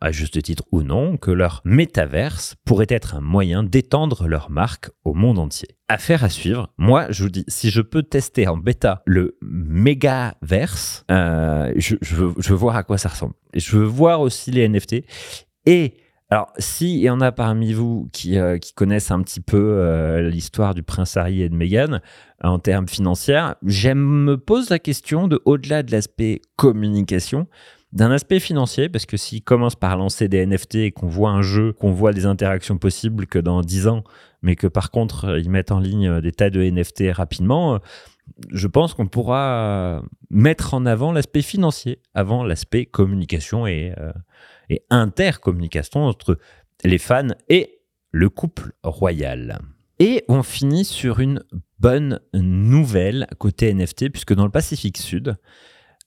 à 0.00 0.12
juste 0.12 0.42
titre 0.42 0.64
ou 0.72 0.82
non, 0.82 1.16
que 1.16 1.30
leur 1.30 1.62
métaverse 1.64 2.56
pourrait 2.64 2.86
être 2.88 3.14
un 3.14 3.20
moyen 3.20 3.62
d'étendre 3.62 4.26
leur 4.26 4.50
marque 4.50 4.90
au 5.04 5.14
monde 5.14 5.38
entier. 5.38 5.68
Affaire 5.88 6.24
à 6.24 6.28
suivre. 6.28 6.72
Moi, 6.78 7.06
je 7.10 7.22
vous 7.22 7.28
dis, 7.28 7.44
si 7.48 7.70
je 7.70 7.80
peux 7.80 8.02
tester 8.02 8.48
en 8.48 8.56
bêta 8.56 9.02
le 9.06 9.38
mégaverse, 9.42 11.04
euh, 11.10 11.72
je, 11.76 11.96
veux, 12.00 12.54
voir 12.54 12.76
à 12.76 12.82
quoi 12.82 12.98
ça 12.98 13.08
ressemble. 13.08 13.34
je 13.54 13.76
veux 13.76 13.84
voir 13.84 14.20
aussi 14.20 14.50
les 14.50 14.68
NFT. 14.68 15.04
Et 15.66 15.94
alors, 16.30 16.52
s'il 16.58 16.98
y 16.98 17.10
en 17.10 17.20
a 17.20 17.32
parmi 17.32 17.72
vous 17.72 18.08
qui, 18.12 18.38
euh, 18.38 18.56
connaissent 18.76 19.10
un 19.10 19.20
petit 19.22 19.40
peu 19.40 19.58
euh, 19.58 20.30
l'histoire 20.30 20.74
du 20.74 20.84
prince 20.84 21.16
Harry 21.16 21.42
et 21.42 21.48
de 21.48 21.56
Meghan 21.56 21.98
en 22.42 22.60
termes 22.60 22.86
financiers, 22.86 23.52
j'aime 23.66 23.98
me 23.98 24.38
pose 24.38 24.70
la 24.70 24.78
question 24.78 25.26
de, 25.26 25.42
au-delà 25.44 25.82
de 25.82 25.90
l'aspect 25.90 26.40
communication, 26.54 27.48
d'un 27.92 28.10
aspect 28.10 28.38
financier, 28.38 28.88
parce 28.88 29.06
que 29.06 29.16
s'ils 29.16 29.42
commencent 29.42 29.76
par 29.76 29.96
lancer 29.96 30.28
des 30.28 30.46
NFT 30.46 30.74
et 30.76 30.90
qu'on 30.92 31.08
voit 31.08 31.30
un 31.30 31.42
jeu, 31.42 31.72
qu'on 31.72 31.90
voit 31.90 32.12
des 32.12 32.26
interactions 32.26 32.78
possibles 32.78 33.26
que 33.26 33.38
dans 33.38 33.62
10 33.62 33.88
ans, 33.88 34.04
mais 34.42 34.56
que 34.56 34.66
par 34.66 34.90
contre 34.90 35.26
euh, 35.26 35.40
ils 35.40 35.50
mettent 35.50 35.72
en 35.72 35.80
ligne 35.80 36.08
euh, 36.08 36.20
des 36.20 36.32
tas 36.32 36.50
de 36.50 36.62
NFT 36.62 37.04
rapidement, 37.12 37.74
euh, 37.74 37.78
je 38.50 38.68
pense 38.68 38.94
qu'on 38.94 39.08
pourra 39.08 40.02
mettre 40.30 40.74
en 40.74 40.86
avant 40.86 41.10
l'aspect 41.10 41.42
financier 41.42 42.00
avant 42.14 42.44
l'aspect 42.44 42.86
communication 42.86 43.66
et, 43.66 43.92
et 44.70 44.82
intercommunication 44.88 46.04
entre 46.04 46.38
les 46.84 46.98
fans 46.98 47.28
et 47.50 47.80
le 48.12 48.30
couple 48.30 48.72
royal. 48.82 49.58
Et 49.98 50.24
on 50.28 50.42
finit 50.42 50.86
sur 50.86 51.20
une 51.20 51.44
bonne 51.78 52.20
nouvelle 52.32 53.26
côté 53.38 53.72
NFT, 53.74 54.08
puisque 54.08 54.32
dans 54.32 54.44
le 54.44 54.50
Pacifique 54.50 54.96
Sud, 54.96 55.36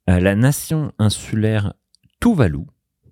euh, 0.09 0.19
la 0.19 0.35
nation 0.35 0.91
insulaire 0.97 1.75
Tuvalu, 2.19 2.65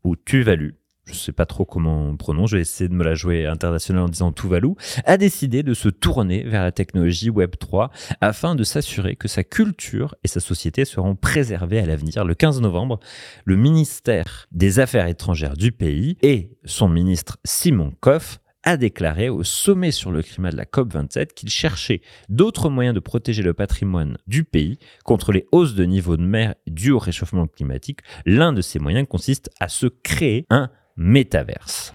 ou 0.04 0.16
Tuvalu, 0.16 0.81
je 1.12 1.18
sais 1.20 1.32
pas 1.32 1.46
trop 1.46 1.66
comment 1.66 2.08
on 2.08 2.18
prononce, 2.18 2.52
je 2.52 2.58
vais 2.58 2.62
essayer 2.62 2.88
de 2.88 2.94
me 2.94 3.04
la 3.04 3.16
jouer 3.16 3.46
internationale 3.46 4.04
en 4.04 4.10
disant 4.10 4.32
Tuvalu, 4.32 4.74
a 5.06 5.18
décidé 5.18 5.64
de 5.64 5.74
se 5.74 5.90
tourner 5.90 6.44
vers 6.44 6.64
la 6.64 6.72
technologie 6.72 7.30
Web3 7.30 7.90
afin 8.22 8.56
de 8.56 8.64
s'assurer 8.64 9.16
que 9.16 9.28
sa 9.28 9.44
culture 9.44 10.16
et 10.24 10.28
sa 10.28 10.40
société 10.40 10.86
seront 10.86 11.16
préservées 11.16 11.80
à 11.80 11.86
l'avenir. 11.86 12.24
Le 12.26 12.36
15 12.36 12.62
novembre, 12.62 13.00
le 13.46 13.56
ministère 13.56 14.48
des 14.52 14.80
Affaires 14.80 15.08
étrangères 15.08 15.58
du 15.58 15.72
pays 15.72 16.18
et 16.22 16.58
son 16.66 16.90
ministre 16.90 17.38
Simon 17.46 17.94
Koff 18.00 18.40
a 18.64 18.78
déclaré 18.78 19.30
au 19.30 19.44
sommet 19.44 19.92
sur 19.92 20.12
le 20.12 20.22
climat 20.22 20.52
de 20.52 20.58
la 20.58 20.66
COP27 20.66 21.34
qu'il 21.34 21.50
cherchait 21.50 22.02
d'autres 22.30 22.70
moyens 22.70 22.94
de 22.94 23.00
protéger 23.00 23.44
le 23.44 23.54
patrimoine 23.54 24.18
du 24.28 24.44
pays 24.44 24.78
contre 25.04 25.32
les 25.32 25.48
hausses 25.52 25.76
de 25.76 25.84
niveau 25.84 26.18
de 26.18 26.24
mer 26.24 26.56
dues 26.68 26.92
au 26.92 27.00
réchauffement 27.00 27.48
climatique. 27.48 28.00
L'un 28.26 28.54
de 28.54 28.62
ces 28.62 28.80
moyens 28.80 29.08
consiste 29.08 29.50
à 29.60 29.68
se 29.68 29.88
créer 29.88 30.46
un 30.50 30.70
métaverse. 30.98 31.94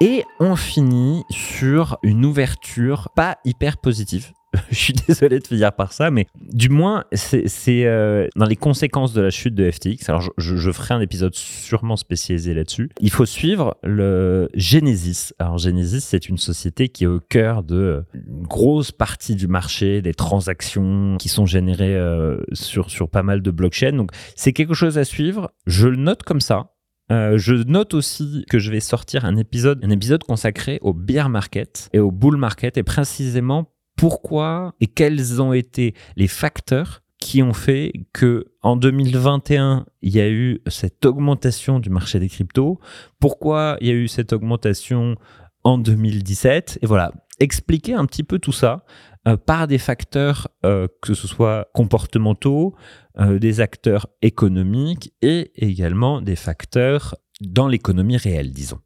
Et 0.00 0.24
on 0.38 0.56
finit 0.56 1.24
sur 1.30 1.98
une 2.02 2.24
ouverture 2.24 3.08
pas 3.14 3.38
hyper 3.44 3.76
positive. 3.76 4.32
je 4.70 4.74
suis 4.74 4.92
désolé 4.92 5.38
de 5.38 5.46
finir 5.46 5.72
par 5.72 5.92
ça, 5.92 6.10
mais 6.10 6.26
du 6.40 6.68
moins, 6.68 7.04
c'est 7.12 7.84
euh, 7.86 8.26
dans 8.34 8.46
les 8.46 8.56
conséquences 8.56 9.12
de 9.12 9.20
la 9.20 9.30
chute 9.30 9.54
de 9.54 9.70
FTX. 9.70 10.08
Alors, 10.08 10.32
je, 10.38 10.72
ferai 10.72 10.94
un 10.94 11.00
épisode 11.00 11.34
sûrement 11.34 11.96
spécialisé 11.96 12.52
là-dessus. 12.54 12.90
Il 13.00 13.10
faut 13.10 13.26
suivre 13.26 13.76
le 13.82 14.48
Genesis. 14.54 15.32
Alors, 15.38 15.58
Genesis, 15.58 16.00
c'est 16.00 16.28
une 16.28 16.38
société 16.38 16.88
qui 16.88 17.04
est 17.04 17.08
au 17.08 17.20
cœur 17.20 17.62
de 17.62 18.04
une 18.14 18.42
grosse 18.42 18.90
partie 18.90 19.36
du 19.36 19.46
marché, 19.46 20.02
des 20.02 20.14
transactions 20.14 21.16
qui 21.18 21.28
sont 21.28 21.46
générées 21.46 21.96
euh, 21.96 22.40
sur, 22.52 22.90
sur 22.90 23.08
pas 23.08 23.22
mal 23.22 23.42
de 23.42 23.50
blockchains. 23.50 23.92
Donc, 23.92 24.10
c'est 24.34 24.52
quelque 24.52 24.74
chose 24.74 24.98
à 24.98 25.04
suivre. 25.04 25.52
Je 25.66 25.86
le 25.86 25.96
note 25.96 26.22
comme 26.24 26.40
ça. 26.40 26.72
Euh, 27.10 27.38
je 27.38 27.54
note 27.54 27.94
aussi 27.94 28.44
que 28.48 28.58
je 28.58 28.70
vais 28.70 28.80
sortir 28.80 29.24
un 29.24 29.36
épisode, 29.36 29.84
un 29.84 29.90
épisode 29.90 30.22
consacré 30.22 30.78
au 30.82 30.92
bear 30.92 31.28
market 31.28 31.88
et 31.92 31.98
au 31.98 32.12
bull 32.12 32.36
market 32.36 32.78
et 32.78 32.84
précisément 32.84 33.72
pourquoi 34.00 34.74
et 34.80 34.86
quels 34.86 35.42
ont 35.42 35.52
été 35.52 35.94
les 36.16 36.26
facteurs 36.26 37.02
qui 37.18 37.42
ont 37.42 37.52
fait 37.52 37.92
que 38.14 38.46
en 38.62 38.76
2021 38.76 39.84
il 40.00 40.14
y 40.14 40.20
a 40.22 40.30
eu 40.30 40.62
cette 40.68 41.04
augmentation 41.04 41.80
du 41.80 41.90
marché 41.90 42.18
des 42.18 42.30
cryptos, 42.30 42.80
pourquoi 43.18 43.76
il 43.82 43.88
y 43.88 43.90
a 43.90 43.94
eu 43.94 44.08
cette 44.08 44.32
augmentation 44.32 45.16
en 45.64 45.76
2017 45.76 46.78
et 46.80 46.86
voilà. 46.86 47.12
Expliquer 47.40 47.92
un 47.92 48.06
petit 48.06 48.22
peu 48.22 48.38
tout 48.38 48.52
ça 48.52 48.84
euh, 49.28 49.36
par 49.36 49.66
des 49.66 49.76
facteurs 49.78 50.48
euh, 50.64 50.88
que 51.02 51.12
ce 51.12 51.28
soit 51.28 51.68
comportementaux, 51.74 52.74
euh, 53.18 53.38
des 53.38 53.60
acteurs 53.60 54.06
économiques 54.22 55.12
et 55.20 55.52
également 55.56 56.22
des 56.22 56.36
facteurs 56.36 57.16
dans 57.42 57.68
l'économie 57.68 58.16
réelle, 58.16 58.52
disons. 58.52 58.80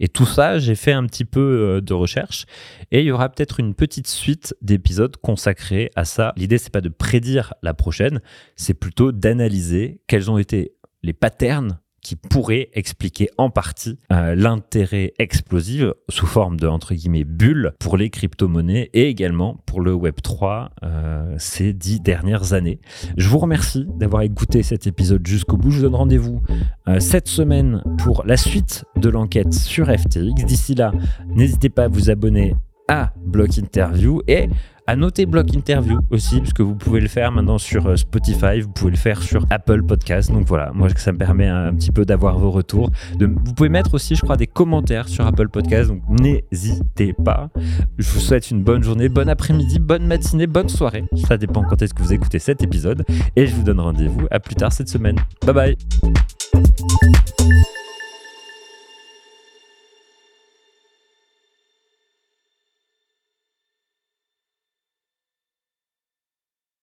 Et 0.00 0.08
tout 0.08 0.26
ça, 0.26 0.58
j'ai 0.58 0.74
fait 0.74 0.92
un 0.92 1.06
petit 1.06 1.24
peu 1.24 1.80
de 1.82 1.94
recherche 1.94 2.46
et 2.90 3.00
il 3.00 3.06
y 3.06 3.10
aura 3.12 3.28
peut-être 3.28 3.60
une 3.60 3.74
petite 3.74 4.06
suite 4.06 4.54
d'épisodes 4.62 5.16
consacrés 5.16 5.90
à 5.96 6.04
ça. 6.04 6.32
L'idée, 6.36 6.58
c'est 6.58 6.72
pas 6.72 6.80
de 6.80 6.88
prédire 6.88 7.54
la 7.62 7.74
prochaine, 7.74 8.20
c'est 8.56 8.74
plutôt 8.74 9.12
d'analyser 9.12 10.00
quels 10.06 10.30
ont 10.30 10.38
été 10.38 10.74
les 11.02 11.12
patterns 11.12 11.78
qui 12.02 12.16
pourrait 12.16 12.68
expliquer 12.74 13.28
en 13.38 13.48
partie 13.48 13.98
euh, 14.12 14.34
l'intérêt 14.34 15.14
explosif 15.18 15.84
sous 16.08 16.26
forme 16.26 16.58
de 16.58 16.66
entre 16.66 16.94
guillemets 16.94 17.24
bulle 17.24 17.72
pour 17.78 17.96
les 17.96 18.10
crypto-monnaies 18.10 18.90
et 18.92 19.08
également 19.08 19.62
pour 19.66 19.80
le 19.80 19.94
Web 19.94 20.16
3 20.22 20.70
euh, 20.82 21.34
ces 21.38 21.72
dix 21.72 22.00
dernières 22.00 22.52
années. 22.52 22.80
Je 23.16 23.28
vous 23.28 23.38
remercie 23.38 23.86
d'avoir 23.96 24.22
écouté 24.22 24.62
cet 24.62 24.86
épisode 24.86 25.26
jusqu'au 25.26 25.56
bout. 25.56 25.70
Je 25.70 25.76
vous 25.76 25.82
donne 25.82 25.94
rendez-vous 25.94 26.42
euh, 26.88 26.98
cette 27.00 27.28
semaine 27.28 27.82
pour 27.98 28.24
la 28.26 28.36
suite 28.36 28.84
de 28.96 29.08
l'enquête 29.08 29.54
sur 29.54 29.86
FTX. 29.86 30.44
D'ici 30.44 30.74
là, 30.74 30.92
n'hésitez 31.28 31.70
pas 31.70 31.84
à 31.84 31.88
vous 31.88 32.10
abonner 32.10 32.54
à 32.88 33.12
Block 33.16 33.56
Interview 33.58 34.22
et 34.26 34.48
à 34.86 34.96
noter 34.96 35.26
Block 35.26 35.54
Interview 35.54 35.98
aussi, 36.10 36.40
puisque 36.40 36.60
vous 36.60 36.74
pouvez 36.74 37.00
le 37.00 37.08
faire 37.08 37.32
maintenant 37.32 37.58
sur 37.58 37.86
euh, 37.86 37.96
Spotify, 37.96 38.60
vous 38.60 38.70
pouvez 38.70 38.90
le 38.90 38.96
faire 38.96 39.22
sur 39.22 39.46
Apple 39.50 39.82
Podcast. 39.82 40.30
Donc 40.30 40.46
voilà, 40.46 40.72
moi 40.74 40.88
ça 40.96 41.12
me 41.12 41.18
permet 41.18 41.46
un 41.46 41.74
petit 41.74 41.92
peu 41.92 42.04
d'avoir 42.04 42.38
vos 42.38 42.50
retours. 42.50 42.90
Vous 43.18 43.54
pouvez 43.54 43.68
mettre 43.68 43.94
aussi, 43.94 44.14
je 44.14 44.22
crois, 44.22 44.36
des 44.36 44.46
commentaires 44.46 45.08
sur 45.08 45.26
Apple 45.26 45.48
Podcast, 45.48 45.90
donc 45.90 46.02
n'hésitez 46.08 47.12
pas. 47.12 47.50
Je 47.98 48.10
vous 48.10 48.20
souhaite 48.20 48.50
une 48.50 48.62
bonne 48.62 48.82
journée, 48.82 49.08
bon 49.08 49.28
après-midi, 49.28 49.78
bonne 49.78 50.06
matinée, 50.06 50.46
bonne 50.46 50.68
soirée. 50.68 51.04
Ça 51.26 51.36
dépend 51.36 51.62
quand 51.62 51.80
est-ce 51.82 51.94
que 51.94 52.02
vous 52.02 52.12
écoutez 52.12 52.38
cet 52.38 52.62
épisode. 52.62 53.04
Et 53.36 53.46
je 53.46 53.54
vous 53.54 53.62
donne 53.62 53.80
rendez-vous 53.80 54.26
à 54.30 54.40
plus 54.40 54.54
tard 54.54 54.72
cette 54.72 54.88
semaine. 54.88 55.16
Bye 55.46 55.54
bye 55.54 55.76